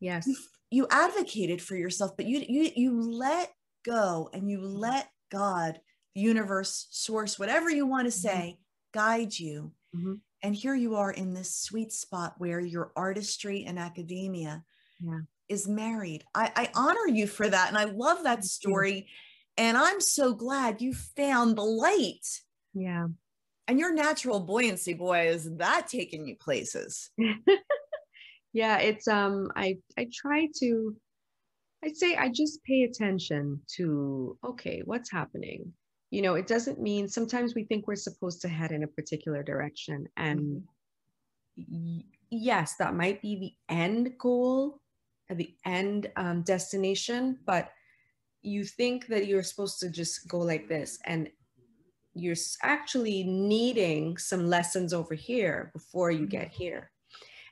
Yes. 0.00 0.26
You, 0.26 0.36
you 0.74 0.86
advocated 0.90 1.62
for 1.62 1.76
yourself, 1.76 2.16
but 2.16 2.26
you 2.26 2.44
you 2.48 2.70
you 2.74 3.00
let 3.00 3.52
go 3.84 4.28
and 4.32 4.50
you 4.50 4.60
let 4.60 5.08
God, 5.30 5.80
universe, 6.14 6.88
source, 6.90 7.38
whatever 7.38 7.70
you 7.70 7.86
want 7.86 8.10
to 8.10 8.12
mm-hmm. 8.12 8.28
say, 8.28 8.58
mm-hmm. 8.58 8.98
guide 8.98 9.38
you. 9.38 9.72
Mm-hmm. 9.94 10.14
And 10.42 10.54
here 10.54 10.74
you 10.74 10.96
are 10.96 11.10
in 11.10 11.32
this 11.32 11.54
sweet 11.54 11.92
spot 11.92 12.34
where 12.38 12.60
your 12.60 12.92
artistry 12.96 13.64
and 13.64 13.78
academia 13.78 14.64
yeah. 15.00 15.20
is 15.48 15.66
married. 15.66 16.24
I, 16.34 16.52
I, 16.54 16.70
honor 16.74 17.08
you 17.08 17.26
for 17.26 17.48
that. 17.48 17.68
And 17.68 17.78
I 17.78 17.84
love 17.84 18.24
that 18.24 18.44
story. 18.44 19.08
And 19.56 19.78
I'm 19.78 20.02
so 20.02 20.34
glad 20.34 20.82
you 20.82 20.92
found 20.92 21.56
the 21.56 21.62
light. 21.62 22.26
Yeah. 22.74 23.06
And 23.66 23.78
your 23.78 23.94
natural 23.94 24.40
buoyancy, 24.40 24.92
boy, 24.92 25.28
is 25.28 25.50
that 25.56 25.88
taking 25.88 26.28
you 26.28 26.36
places? 26.36 27.08
yeah, 28.54 28.78
it's 28.78 29.06
um 29.06 29.48
I 29.54 29.76
I 29.98 30.08
try 30.14 30.48
to 30.60 30.96
I'd 31.84 31.96
say 31.96 32.16
I 32.16 32.30
just 32.30 32.64
pay 32.64 32.84
attention 32.84 33.60
to 33.76 34.38
okay, 34.42 34.80
what's 34.86 35.10
happening? 35.10 35.74
you 36.14 36.22
know 36.22 36.34
it 36.34 36.46
doesn't 36.46 36.80
mean 36.80 37.08
sometimes 37.08 37.56
we 37.56 37.64
think 37.64 37.88
we're 37.88 37.96
supposed 37.96 38.40
to 38.40 38.48
head 38.48 38.70
in 38.70 38.84
a 38.84 38.94
particular 38.98 39.42
direction 39.42 40.06
and 40.16 40.62
mm-hmm. 41.58 41.98
yes 42.30 42.76
that 42.76 42.94
might 42.94 43.20
be 43.20 43.34
the 43.34 43.74
end 43.74 44.12
goal 44.16 44.80
the 45.28 45.52
end 45.64 46.08
um, 46.14 46.42
destination 46.42 47.36
but 47.44 47.72
you 48.42 48.62
think 48.62 49.08
that 49.08 49.26
you're 49.26 49.42
supposed 49.42 49.80
to 49.80 49.90
just 49.90 50.28
go 50.28 50.38
like 50.38 50.68
this 50.68 51.00
and 51.06 51.28
you're 52.14 52.36
actually 52.62 53.24
needing 53.24 54.16
some 54.16 54.46
lessons 54.46 54.92
over 54.92 55.14
here 55.14 55.72
before 55.72 56.12
you 56.12 56.26
get 56.26 56.52
mm-hmm. 56.52 56.62
here 56.62 56.90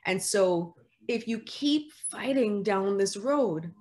and 0.05 0.23
so 0.23 0.73
if 1.07 1.27
you 1.27 1.39
keep 1.39 1.91
fighting 2.09 2.63
down 2.63 2.97
this 2.97 3.17
road 3.17 3.71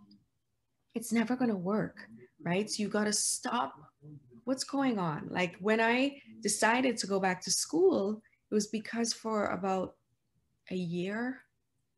it's 0.94 1.12
never 1.12 1.36
going 1.36 1.50
to 1.50 1.56
work 1.56 2.08
right 2.44 2.70
so 2.70 2.82
you 2.82 2.88
got 2.88 3.04
to 3.04 3.12
stop 3.12 3.74
what's 4.44 4.64
going 4.64 4.98
on? 4.98 5.28
Like 5.30 5.56
when 5.60 5.80
I 5.80 6.20
decided 6.42 6.96
to 6.98 7.06
go 7.06 7.20
back 7.20 7.40
to 7.42 7.50
school, 7.50 8.22
it 8.50 8.54
was 8.54 8.66
because 8.66 9.12
for 9.12 9.46
about 9.46 9.94
a 10.70 10.76
year 10.76 11.42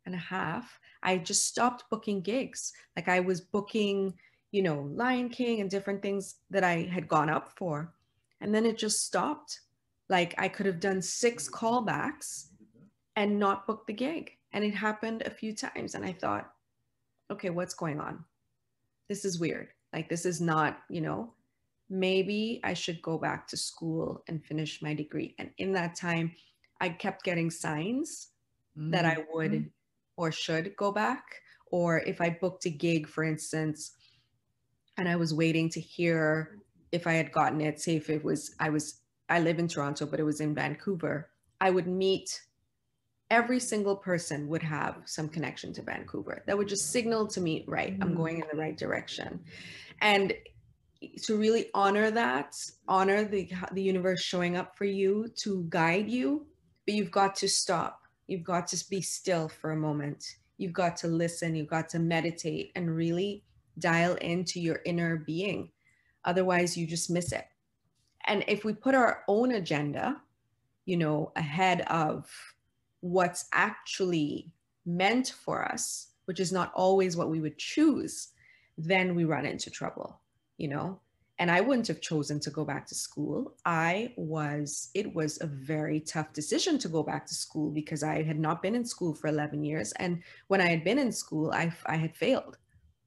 and 0.07 0.15
a 0.15 0.19
half, 0.19 0.79
I 1.03 1.19
just 1.19 1.47
stopped 1.47 1.85
booking 1.91 2.21
gigs. 2.21 2.73
Like 2.97 3.09
I 3.09 3.21
was 3.21 3.41
booking, 3.41 4.15
you 4.53 4.63
know, 4.63 4.89
Lion 4.93 5.29
King 5.29 5.61
and 5.61 5.71
different 5.71 6.03
things 6.03 6.37
that 6.51 6.65
I 6.65 6.83
had 6.83 7.09
gone 7.09 7.31
up 7.31 7.53
for. 7.57 7.95
And 8.41 8.55
then 8.55 8.67
it 8.67 8.79
just 8.79 9.05
stopped. 9.05 9.61
Like 10.09 10.35
I 10.37 10.49
could 10.49 10.67
have 10.67 10.81
done 10.81 11.01
six 11.01 11.49
callbacks 11.49 12.49
and 13.17 13.39
not 13.39 13.67
booked 13.67 13.87
the 13.87 13.95
gig. 13.95 14.33
And 14.55 14.65
it 14.65 14.75
happened 14.75 15.23
a 15.27 15.31
few 15.31 15.55
times. 15.55 15.95
And 15.95 16.05
I 16.05 16.13
thought, 16.13 16.51
okay, 17.31 17.51
what's 17.51 17.75
going 17.75 18.01
on? 18.01 18.25
This 19.09 19.25
is 19.25 19.39
weird. 19.39 19.69
Like 19.93 20.09
this 20.09 20.25
is 20.25 20.41
not, 20.41 20.79
you 20.89 21.01
know, 21.01 21.35
maybe 21.91 22.61
I 22.65 22.73
should 22.73 23.03
go 23.03 23.19
back 23.19 23.47
to 23.49 23.57
school 23.57 24.23
and 24.29 24.45
finish 24.45 24.81
my 24.81 24.95
degree. 24.95 25.35
And 25.39 25.51
in 25.59 25.73
that 25.73 25.97
time, 25.97 26.33
I 26.81 26.89
kept 26.89 27.25
getting 27.25 27.51
signs 27.51 28.29
mm-hmm. 28.79 28.93
that 28.93 29.05
I 29.05 29.19
would 29.33 29.53
mm-hmm. 29.53 29.69
or 30.17 30.33
should 30.33 30.75
go 30.77 30.93
back. 30.93 31.25
Or 31.71 31.99
if 31.99 32.21
I 32.21 32.39
booked 32.41 32.67
a 32.67 32.71
gig, 32.71 33.09
for 33.09 33.25
instance, 33.25 33.93
and 34.97 35.09
I 35.09 35.17
was 35.17 35.35
waiting 35.35 35.69
to 35.71 35.81
hear 35.81 36.59
if 36.93 37.09
I 37.09 37.15
had 37.15 37.33
gotten 37.33 37.61
it, 37.61 37.81
say 37.81 37.97
if 37.97 38.09
it 38.09 38.23
was, 38.23 38.55
I 38.61 38.71
was, 38.71 39.01
I 39.29 39.41
live 39.41 39.59
in 39.59 39.67
Toronto, 39.67 40.07
but 40.07 40.21
it 40.21 40.25
was 40.25 40.41
in 40.41 40.55
Vancouver, 40.55 41.31
I 41.61 41.71
would 41.71 41.89
meet 41.89 42.41
every 43.31 43.61
single 43.61 43.97
person 43.97 44.49
would 44.49 44.63
have 44.63 44.97
some 45.07 45.29
connection 45.29 45.73
to 45.73 45.83
Vancouver 45.83 46.43
that 46.47 46.57
would 46.57 46.69
just 46.69 46.91
signal 46.91 47.27
to 47.29 47.41
me, 47.41 47.65
right, 47.67 47.97
I'm 48.01 48.09
mm-hmm. 48.09 48.17
going 48.17 48.41
in 48.41 48.47
the 48.51 48.59
right 48.59 48.77
direction. 48.77 49.41
And 50.01 50.35
to 51.23 51.37
really 51.37 51.71
honor 51.75 52.11
that, 52.11 52.57
honor 52.89 53.25
the 53.25 53.51
the 53.73 53.83
universe 53.83 54.21
showing 54.21 54.57
up 54.57 54.77
for 54.77 54.85
you 54.85 55.29
to 55.37 55.67
guide 55.69 56.09
you, 56.09 56.47
but 56.87 56.95
you've 56.95 57.11
got 57.11 57.35
to 57.37 57.49
stop. 57.49 58.01
You've 58.27 58.45
got 58.45 58.67
to 58.69 58.85
be 58.89 59.01
still 59.03 59.49
for 59.49 59.73
a 59.73 59.77
moment. 59.77 60.25
You've 60.57 60.73
got 60.73 60.97
to 60.99 61.09
listen, 61.09 61.55
you've 61.55 61.69
got 61.69 61.89
to 61.91 61.99
meditate 61.99 62.73
and 62.77 62.95
really 62.95 63.45
dial 63.79 64.15
into 64.17 64.61
your 64.61 64.81
inner 64.85 65.17
being. 65.17 65.71
Otherwise, 66.25 66.77
you 66.77 66.87
just 66.87 67.11
miss 67.11 67.33
it. 67.33 67.45
And 68.27 68.45
if 68.49 68.65
we 68.65 68.73
put 68.73 68.95
our 68.95 69.25
own 69.29 69.53
agenda, 69.53 70.23
you 70.87 70.97
know, 70.97 71.33
ahead 71.37 71.83
of 71.83 72.31
what's 73.05 73.47
actually 73.53 74.53
meant 74.87 75.29
for 75.29 75.65
us, 75.65 76.09
which 76.25 76.41
is 76.41 76.53
not 76.53 76.73
always 76.75 77.17
what 77.17 77.31
we 77.31 77.41
would 77.41 77.59
choose, 77.59 78.29
then 78.79 79.15
we 79.15 79.25
run 79.25 79.47
into 79.47 79.71
trouble 79.71 80.21
you 80.57 80.69
know? 80.69 81.01
And 81.41 81.51
i 81.51 81.61
wouldn't 81.61 81.89
have 81.89 82.01
chosen 82.01 82.39
to 82.41 82.51
go 82.51 82.65
back 82.65 82.87
to 82.87 82.95
school. 82.95 83.55
I 83.65 84.13
was 84.17 84.91
it 84.95 85.13
was 85.15 85.41
a 85.41 85.47
very 85.47 85.99
tough 86.01 86.33
decision 86.33 86.79
to 86.79 86.89
go 86.89 87.03
back 87.03 87.27
to 87.27 87.35
school 87.35 87.71
because 87.71 88.05
i 88.05 88.23
had 88.23 88.39
not 88.39 88.63
been 88.63 88.77
in 88.77 88.85
school 88.85 89.15
for 89.15 89.27
11 89.27 89.65
years. 89.65 89.93
And 89.99 90.23
when 90.47 90.61
i 90.61 90.67
had 90.67 90.85
been 90.85 90.99
in 90.99 91.11
school 91.11 91.51
i, 91.53 91.73
I 91.87 91.97
had 91.97 92.15
failed 92.17 92.59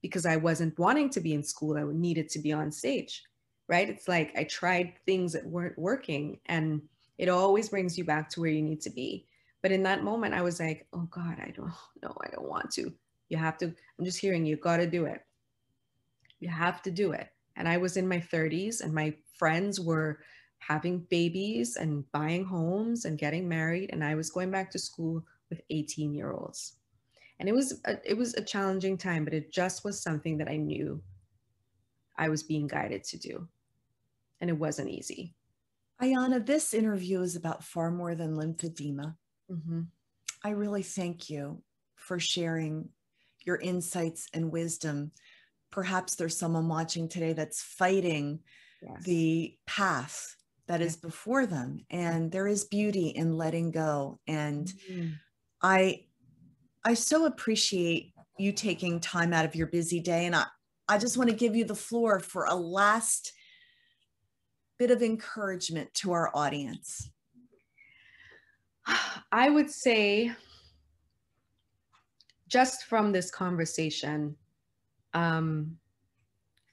because 0.02 0.26
i 0.26 0.36
wasn't 0.36 0.78
wanting 0.78 1.10
to 1.12 1.22
be 1.22 1.34
in 1.34 1.44
school. 1.44 1.78
I 1.78 1.84
needed 1.94 2.30
to 2.30 2.40
be 2.40 2.52
on 2.54 2.72
stage 2.72 3.24
right? 3.70 3.90
It's 3.90 4.08
like 4.08 4.34
i 4.38 4.44
tried 4.44 4.94
things 5.06 5.34
that 5.34 5.46
weren't 5.46 5.80
working 5.80 6.40
and 6.48 6.82
it 7.18 7.30
always 7.30 7.70
brings 7.70 7.98
you 7.98 8.04
back 8.04 8.30
to 8.32 8.42
where 8.42 8.52
you 8.52 8.62
need 8.62 8.82
to 8.82 8.90
be 8.90 9.27
but 9.68 9.74
in 9.74 9.84
that 9.84 10.02
moment 10.02 10.34
i 10.34 10.42
was 10.42 10.62
like 10.62 10.88
oh 10.94 11.06
god 11.12 11.36
i 11.42 11.52
don't 11.54 11.74
know 12.02 12.16
i 12.24 12.30
don't 12.30 12.48
want 12.48 12.72
to. 12.72 12.94
You 13.28 13.36
have 13.36 13.58
to 13.58 13.66
i'm 13.66 14.06
just 14.06 14.18
hearing 14.18 14.46
you 14.46 14.56
got 14.56 14.78
to 14.78 14.88
do 14.88 15.04
it. 15.04 15.20
You 16.40 16.48
have 16.48 16.82
to 16.84 16.92
do 16.92 17.12
it. 17.12 17.28
And 17.58 17.68
I 17.68 17.76
was 17.76 17.98
in 17.98 18.08
my 18.08 18.20
30s 18.20 18.80
and 18.80 18.94
my 18.94 19.14
friends 19.38 19.78
were 19.78 20.20
having 20.60 21.06
babies 21.10 21.76
and 21.76 22.10
buying 22.14 22.46
homes 22.46 23.04
and 23.04 23.18
getting 23.18 23.50
married 23.50 23.90
and 23.92 24.04
i 24.04 24.16
was 24.16 24.32
going 24.32 24.50
back 24.50 24.72
to 24.72 24.80
school 24.80 25.22
with 25.50 25.62
18 25.70 26.14
year 26.14 26.32
olds 26.32 26.78
and 27.40 27.50
it 27.50 27.54
was 27.54 27.82
a, 27.86 27.98
it 28.10 28.18
was 28.18 28.34
a 28.34 28.42
challenging 28.42 28.98
time 28.98 29.24
but 29.26 29.34
it 29.34 29.52
just 29.52 29.84
was 29.84 30.02
something 30.02 30.38
that 30.38 30.48
i 30.48 30.56
knew 30.56 31.02
i 32.18 32.30
was 32.30 32.42
being 32.42 32.68
guided 32.68 33.04
to 33.04 33.18
do. 33.18 33.48
And 34.40 34.50
it 34.50 34.58
wasn't 34.58 34.90
easy. 34.90 35.36
Ayanna 36.02 36.46
this 36.46 36.74
interview 36.74 37.22
is 37.22 37.36
about 37.36 37.64
far 37.64 37.92
more 37.92 38.16
than 38.16 38.36
lymphedema 38.36 39.16
mm-hmm. 39.52 39.82
i 40.44 40.50
really 40.50 40.84
thank 40.84 41.30
you 41.30 41.62
for 41.96 42.20
sharing 42.20 42.90
your 43.46 43.58
insights 43.58 44.28
and 44.34 44.52
wisdom 44.52 45.12
perhaps 45.72 46.16
there's 46.16 46.38
someone 46.38 46.68
watching 46.68 47.08
today 47.08 47.34
that's 47.34 47.62
fighting 47.62 48.40
yes. 48.82 49.04
the 49.04 49.56
path 49.66 50.36
that 50.68 50.82
is 50.82 50.96
before 50.96 51.46
them 51.46 51.80
and 51.90 52.32
there 52.32 52.48
is 52.48 52.66
beauty 52.66 53.08
in 53.08 53.38
letting 53.38 53.72
go 53.72 54.20
and 54.28 54.74
mm-hmm. 54.90 55.10
i 55.62 56.02
i 56.84 56.94
so 56.94 57.26
appreciate 57.26 58.14
you 58.38 58.52
taking 58.52 59.00
time 59.00 59.34
out 59.34 59.46
of 59.46 59.56
your 59.56 59.68
busy 59.68 60.00
day 60.00 60.26
and 60.26 60.36
i 60.36 60.46
i 60.88 60.98
just 60.98 61.18
want 61.18 61.30
to 61.30 61.36
give 61.36 61.56
you 61.56 61.66
the 61.66 61.76
floor 61.76 62.20
for 62.20 62.46
a 62.46 62.56
last 62.56 63.34
bit 64.78 64.92
of 64.92 65.02
encouragement 65.02 65.92
to 65.94 66.12
our 66.12 66.30
audience 66.36 67.10
i 69.32 69.50
would 69.50 69.70
say 69.70 70.32
just 72.48 72.86
from 72.86 73.12
this 73.12 73.30
conversation 73.30 74.36
um 75.14 75.78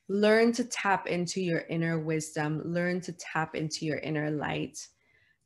learn 0.08 0.52
to 0.52 0.64
tap 0.64 1.06
into 1.06 1.40
your 1.40 1.64
inner 1.70 1.98
wisdom, 1.98 2.60
learn 2.64 3.00
to 3.00 3.12
tap 3.12 3.54
into 3.54 3.86
your 3.86 3.98
inner 3.98 4.30
light. 4.30 4.86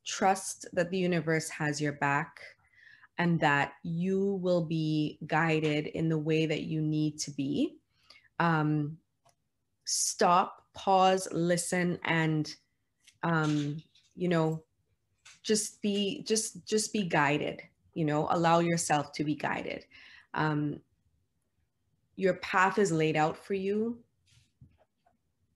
Trust 0.07 0.67
that 0.73 0.91
the 0.91 0.99
universe 0.99 1.49
has 1.49 1.81
your 1.81 1.93
back 1.93 2.41
and 3.19 3.39
that 3.41 3.73
you 3.83 4.39
will 4.43 4.65
be 4.65 5.19
guided 5.27 5.89
in 5.89 6.09
the 6.09 6.19
way 6.19 6.47
that 6.47 6.63
you 6.63 6.81
need 6.81 7.19
to 7.19 7.31
be. 7.33 7.79
Um, 8.41 8.99
stop, 9.85 10.65
pause, 10.75 11.29
listen, 11.33 11.99
and 12.05 12.53
um, 13.23 13.83
you 14.15 14.29
know, 14.29 14.63
just 15.49 15.83
be 15.83 16.23
just 16.23 16.67
just 16.67 16.93
be 16.93 17.03
guided. 17.03 17.63
You 17.95 18.05
know, 18.05 18.29
allow 18.31 18.61
yourself 18.61 19.13
to 19.15 19.25
be 19.25 19.35
guided. 19.35 19.85
Um, 20.35 20.81
your 22.15 22.35
path 22.35 22.79
is 22.79 22.93
laid 22.93 23.17
out 23.17 23.37
for 23.37 23.55
you 23.55 23.99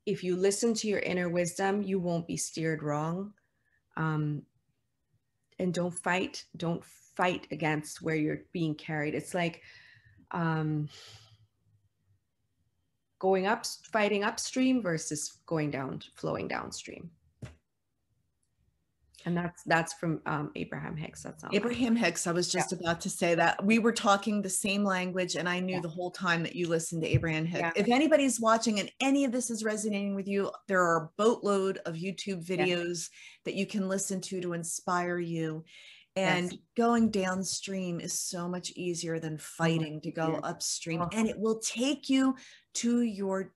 if 0.06 0.24
you 0.24 0.36
listen 0.36 0.74
to 0.74 0.88
your 0.88 0.98
inner 1.00 1.28
wisdom, 1.28 1.82
you 1.82 1.98
won't 1.98 2.26
be 2.26 2.36
steered 2.36 2.82
wrong. 2.82 3.32
Um, 3.96 4.42
and 5.58 5.72
don't 5.72 5.92
fight, 5.92 6.44
don't 6.56 6.84
fight 6.84 7.46
against 7.50 8.02
where 8.02 8.16
you're 8.16 8.42
being 8.52 8.74
carried. 8.74 9.14
It's 9.14 9.34
like 9.34 9.62
um, 10.32 10.88
going 13.18 13.46
up, 13.46 13.64
fighting 13.92 14.24
upstream 14.24 14.82
versus 14.82 15.38
going 15.46 15.70
down, 15.70 16.02
flowing 16.16 16.48
downstream 16.48 17.10
and 19.24 19.36
that's 19.36 19.62
that's 19.64 19.92
from 19.94 20.20
um, 20.26 20.50
Abraham 20.54 20.96
Hicks. 20.96 21.22
That's 21.22 21.42
not 21.42 21.54
Abraham 21.54 21.96
Hicks. 21.96 22.26
I 22.26 22.32
was 22.32 22.50
just 22.50 22.72
yeah. 22.72 22.78
about 22.80 23.00
to 23.02 23.10
say 23.10 23.34
that 23.34 23.64
we 23.64 23.78
were 23.78 23.92
talking 23.92 24.42
the 24.42 24.50
same 24.50 24.84
language, 24.84 25.36
and 25.36 25.48
I 25.48 25.60
knew 25.60 25.76
yeah. 25.76 25.80
the 25.80 25.88
whole 25.88 26.10
time 26.10 26.42
that 26.42 26.56
you 26.56 26.68
listened 26.68 27.02
to 27.02 27.08
Abraham 27.08 27.44
Hicks. 27.44 27.60
Yeah. 27.60 27.72
If 27.76 27.88
anybody's 27.88 28.40
watching 28.40 28.80
and 28.80 28.90
any 29.00 29.24
of 29.24 29.32
this 29.32 29.50
is 29.50 29.64
resonating 29.64 30.14
with 30.14 30.28
you, 30.28 30.50
there 30.66 30.82
are 30.82 31.04
a 31.04 31.10
boatload 31.16 31.78
of 31.86 31.94
YouTube 31.94 32.44
videos 32.44 33.08
that 33.44 33.54
you 33.54 33.66
can 33.66 33.88
listen 33.88 34.20
to 34.22 34.40
to 34.40 34.52
inspire 34.52 35.18
you. 35.18 35.64
And 36.14 36.52
yes. 36.52 36.60
going 36.76 37.10
downstream 37.10 37.98
is 37.98 38.12
so 38.12 38.46
much 38.46 38.70
easier 38.72 39.18
than 39.18 39.38
fighting 39.38 40.00
to 40.02 40.10
go 40.10 40.40
upstream, 40.42 41.02
oh. 41.02 41.08
and 41.12 41.28
it 41.28 41.38
will 41.38 41.58
take 41.58 42.10
you 42.10 42.36
to 42.74 43.02
your 43.02 43.52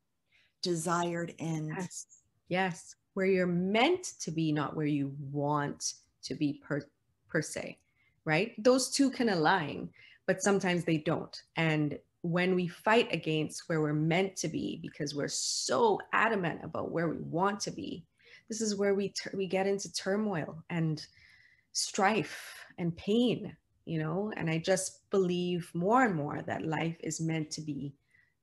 desired 0.62 1.34
end. 1.38 1.72
Yes. 1.76 2.06
Yes 2.48 2.94
where 3.16 3.24
you're 3.24 3.46
meant 3.46 4.12
to 4.20 4.30
be, 4.30 4.52
not 4.52 4.76
where 4.76 4.84
you 4.84 5.16
want 5.32 5.94
to 6.22 6.34
be 6.34 6.60
per, 6.62 6.82
per 7.26 7.40
se, 7.40 7.78
right? 8.26 8.52
Those 8.62 8.90
two 8.90 9.10
can 9.10 9.30
align, 9.30 9.88
but 10.26 10.42
sometimes 10.42 10.84
they 10.84 10.98
don't. 10.98 11.42
And 11.56 11.98
when 12.20 12.54
we 12.54 12.68
fight 12.68 13.08
against 13.14 13.70
where 13.70 13.80
we're 13.80 13.94
meant 13.94 14.36
to 14.36 14.48
be 14.48 14.80
because 14.82 15.14
we're 15.14 15.28
so 15.28 15.98
adamant 16.12 16.60
about 16.62 16.90
where 16.90 17.08
we 17.08 17.16
want 17.22 17.58
to 17.60 17.70
be, 17.70 18.04
this 18.50 18.60
is 18.60 18.76
where 18.76 18.94
we 18.94 19.08
ter- 19.08 19.34
we 19.34 19.46
get 19.46 19.66
into 19.66 19.90
turmoil 19.94 20.62
and 20.68 21.06
strife 21.72 22.66
and 22.76 22.94
pain, 22.98 23.56
you 23.86 23.98
know. 23.98 24.30
And 24.36 24.50
I 24.50 24.58
just 24.58 25.08
believe 25.08 25.70
more 25.72 26.04
and 26.04 26.14
more 26.14 26.42
that 26.42 26.66
life 26.66 26.96
is 27.00 27.18
meant 27.18 27.50
to 27.52 27.62
be 27.62 27.94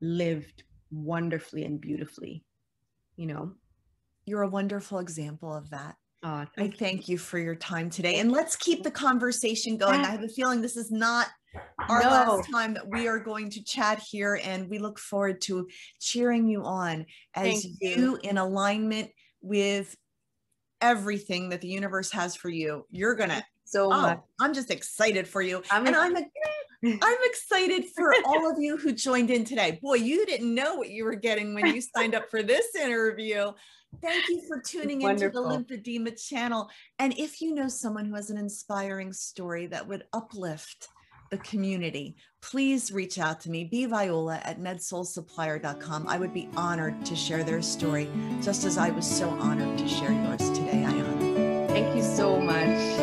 lived 0.01 0.63
wonderfully 0.89 1.63
and 1.63 1.80
beautifully, 1.80 2.43
you 3.17 3.28
know. 3.28 3.53
You're 4.26 4.43
a 4.43 4.49
wonderful 4.49 4.99
example 4.99 5.53
of 5.53 5.69
that. 5.71 5.95
Oh, 6.24 6.45
thank 6.55 6.76
I 6.76 6.78
thank 6.78 7.07
you. 7.09 7.13
you 7.13 7.17
for 7.17 7.38
your 7.38 7.55
time 7.55 7.89
today. 7.89 8.19
And 8.19 8.32
let's 8.32 8.55
keep 8.55 8.84
the 8.84 8.91
conversation 8.91 9.78
going. 9.78 9.99
I 9.99 10.09
have 10.09 10.24
a 10.24 10.30
feeling 10.30 10.61
this 10.61 10.78
is 10.78 10.89
not 10.89 11.28
our 11.89 12.01
no. 12.01 12.09
last 12.09 12.49
time 12.49 12.74
that 12.76 12.88
we 12.88 13.07
are 13.09 13.19
going 13.19 13.49
to 13.51 13.63
chat 13.63 14.01
here. 14.09 14.39
And 14.41 14.69
we 14.69 14.80
look 14.80 14.99
forward 14.99 15.41
to 15.41 15.67
cheering 15.99 16.47
you 16.47 16.63
on 16.63 17.05
as 17.36 17.65
you. 17.65 17.76
you, 17.82 18.19
in 18.24 18.38
alignment 18.38 19.11
with 19.41 19.95
everything 20.80 21.49
that 21.49 21.59
the 21.59 21.67
universe 21.67 22.11
has 22.11 22.36
for 22.38 22.49
you. 22.49 22.86
You're 22.89 23.15
going 23.15 23.30
to. 23.30 23.43
So 23.65 23.91
oh, 23.91 24.24
I'm 24.39 24.53
just 24.53 24.71
excited 24.71 25.28
for 25.28 25.41
you. 25.41 25.63
I'm 25.71 25.88
and 25.88 25.95
I'm 25.95 26.15
I'm 26.15 27.17
excited 27.24 27.86
for 27.95 28.13
all 28.26 28.51
of 28.51 28.57
you 28.59 28.78
who 28.78 28.91
joined 28.93 29.30
in 29.30 29.45
today. 29.45 29.80
Boy, 29.82 29.95
you 29.95 30.26
didn't 30.26 30.53
know 30.53 30.76
what 30.76 30.89
you 30.89 31.05
were 31.05 31.15
getting 31.15 31.53
when 31.53 31.74
you 31.74 31.82
signed 31.82 32.13
up 32.13 32.30
for 32.30 32.43
this 32.43 32.76
interview. 32.76 33.51
Thank 34.01 34.29
you 34.29 34.41
for 34.47 34.59
tuning 34.59 35.01
into 35.01 35.29
the 35.29 35.39
Lymphedema 35.39 36.21
channel. 36.21 36.69
And 36.99 37.17
if 37.17 37.41
you 37.41 37.53
know 37.53 37.67
someone 37.67 38.05
who 38.05 38.15
has 38.15 38.29
an 38.29 38.37
inspiring 38.37 39.13
story 39.13 39.67
that 39.67 39.87
would 39.87 40.03
uplift 40.13 40.87
the 41.31 41.37
community, 41.39 42.15
please 42.41 42.91
reach 42.91 43.17
out 43.17 43.39
to 43.41 43.49
me, 43.49 43.63
B 43.63 43.85
Viola 43.85 44.39
at 44.43 44.59
medsoulsupplier.com. 44.59 46.07
I 46.07 46.17
would 46.17 46.33
be 46.33 46.49
honored 46.55 47.05
to 47.05 47.15
share 47.15 47.43
their 47.43 47.61
story, 47.61 48.09
just 48.41 48.65
as 48.65 48.77
I 48.77 48.91
was 48.91 49.09
so 49.09 49.29
honored 49.29 49.77
to 49.77 49.87
share 49.87 50.11
yours 50.11 50.49
today, 50.51 50.83
Ayanna. 50.85 51.67
Thank 51.69 51.95
you 51.95 52.03
so 52.03 52.39
much. 52.39 53.02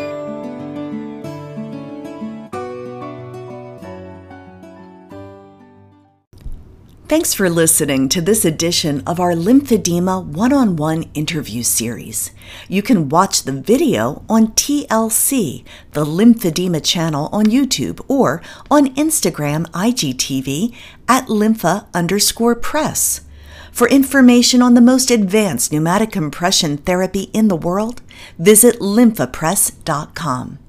Thanks 7.11 7.35
for 7.35 7.51
listening 7.51 8.09
to 8.11 8.21
this 8.21 8.45
edition 8.45 9.03
of 9.05 9.19
our 9.19 9.33
Lymphedema 9.33 10.25
one 10.25 10.53
on 10.53 10.77
one 10.77 11.11
interview 11.13 11.65
series. 11.65 12.31
You 12.69 12.83
can 12.83 13.09
watch 13.09 13.43
the 13.43 13.51
video 13.51 14.23
on 14.29 14.53
TLC, 14.53 15.65
the 15.91 16.05
Lymphedema 16.05 16.85
channel 16.85 17.29
on 17.33 17.47
YouTube, 17.47 18.01
or 18.07 18.41
on 18.71 18.95
Instagram 18.95 19.67
IGTV 19.73 20.73
at 21.09 21.27
lympha 21.27 21.89
underscore 21.93 22.55
press. 22.55 23.23
For 23.73 23.89
information 23.89 24.63
on 24.63 24.75
the 24.75 24.81
most 24.81 25.11
advanced 25.11 25.73
pneumatic 25.73 26.13
compression 26.13 26.77
therapy 26.77 27.23
in 27.33 27.49
the 27.49 27.57
world, 27.57 28.03
visit 28.39 28.79
lymphapress.com. 28.79 30.60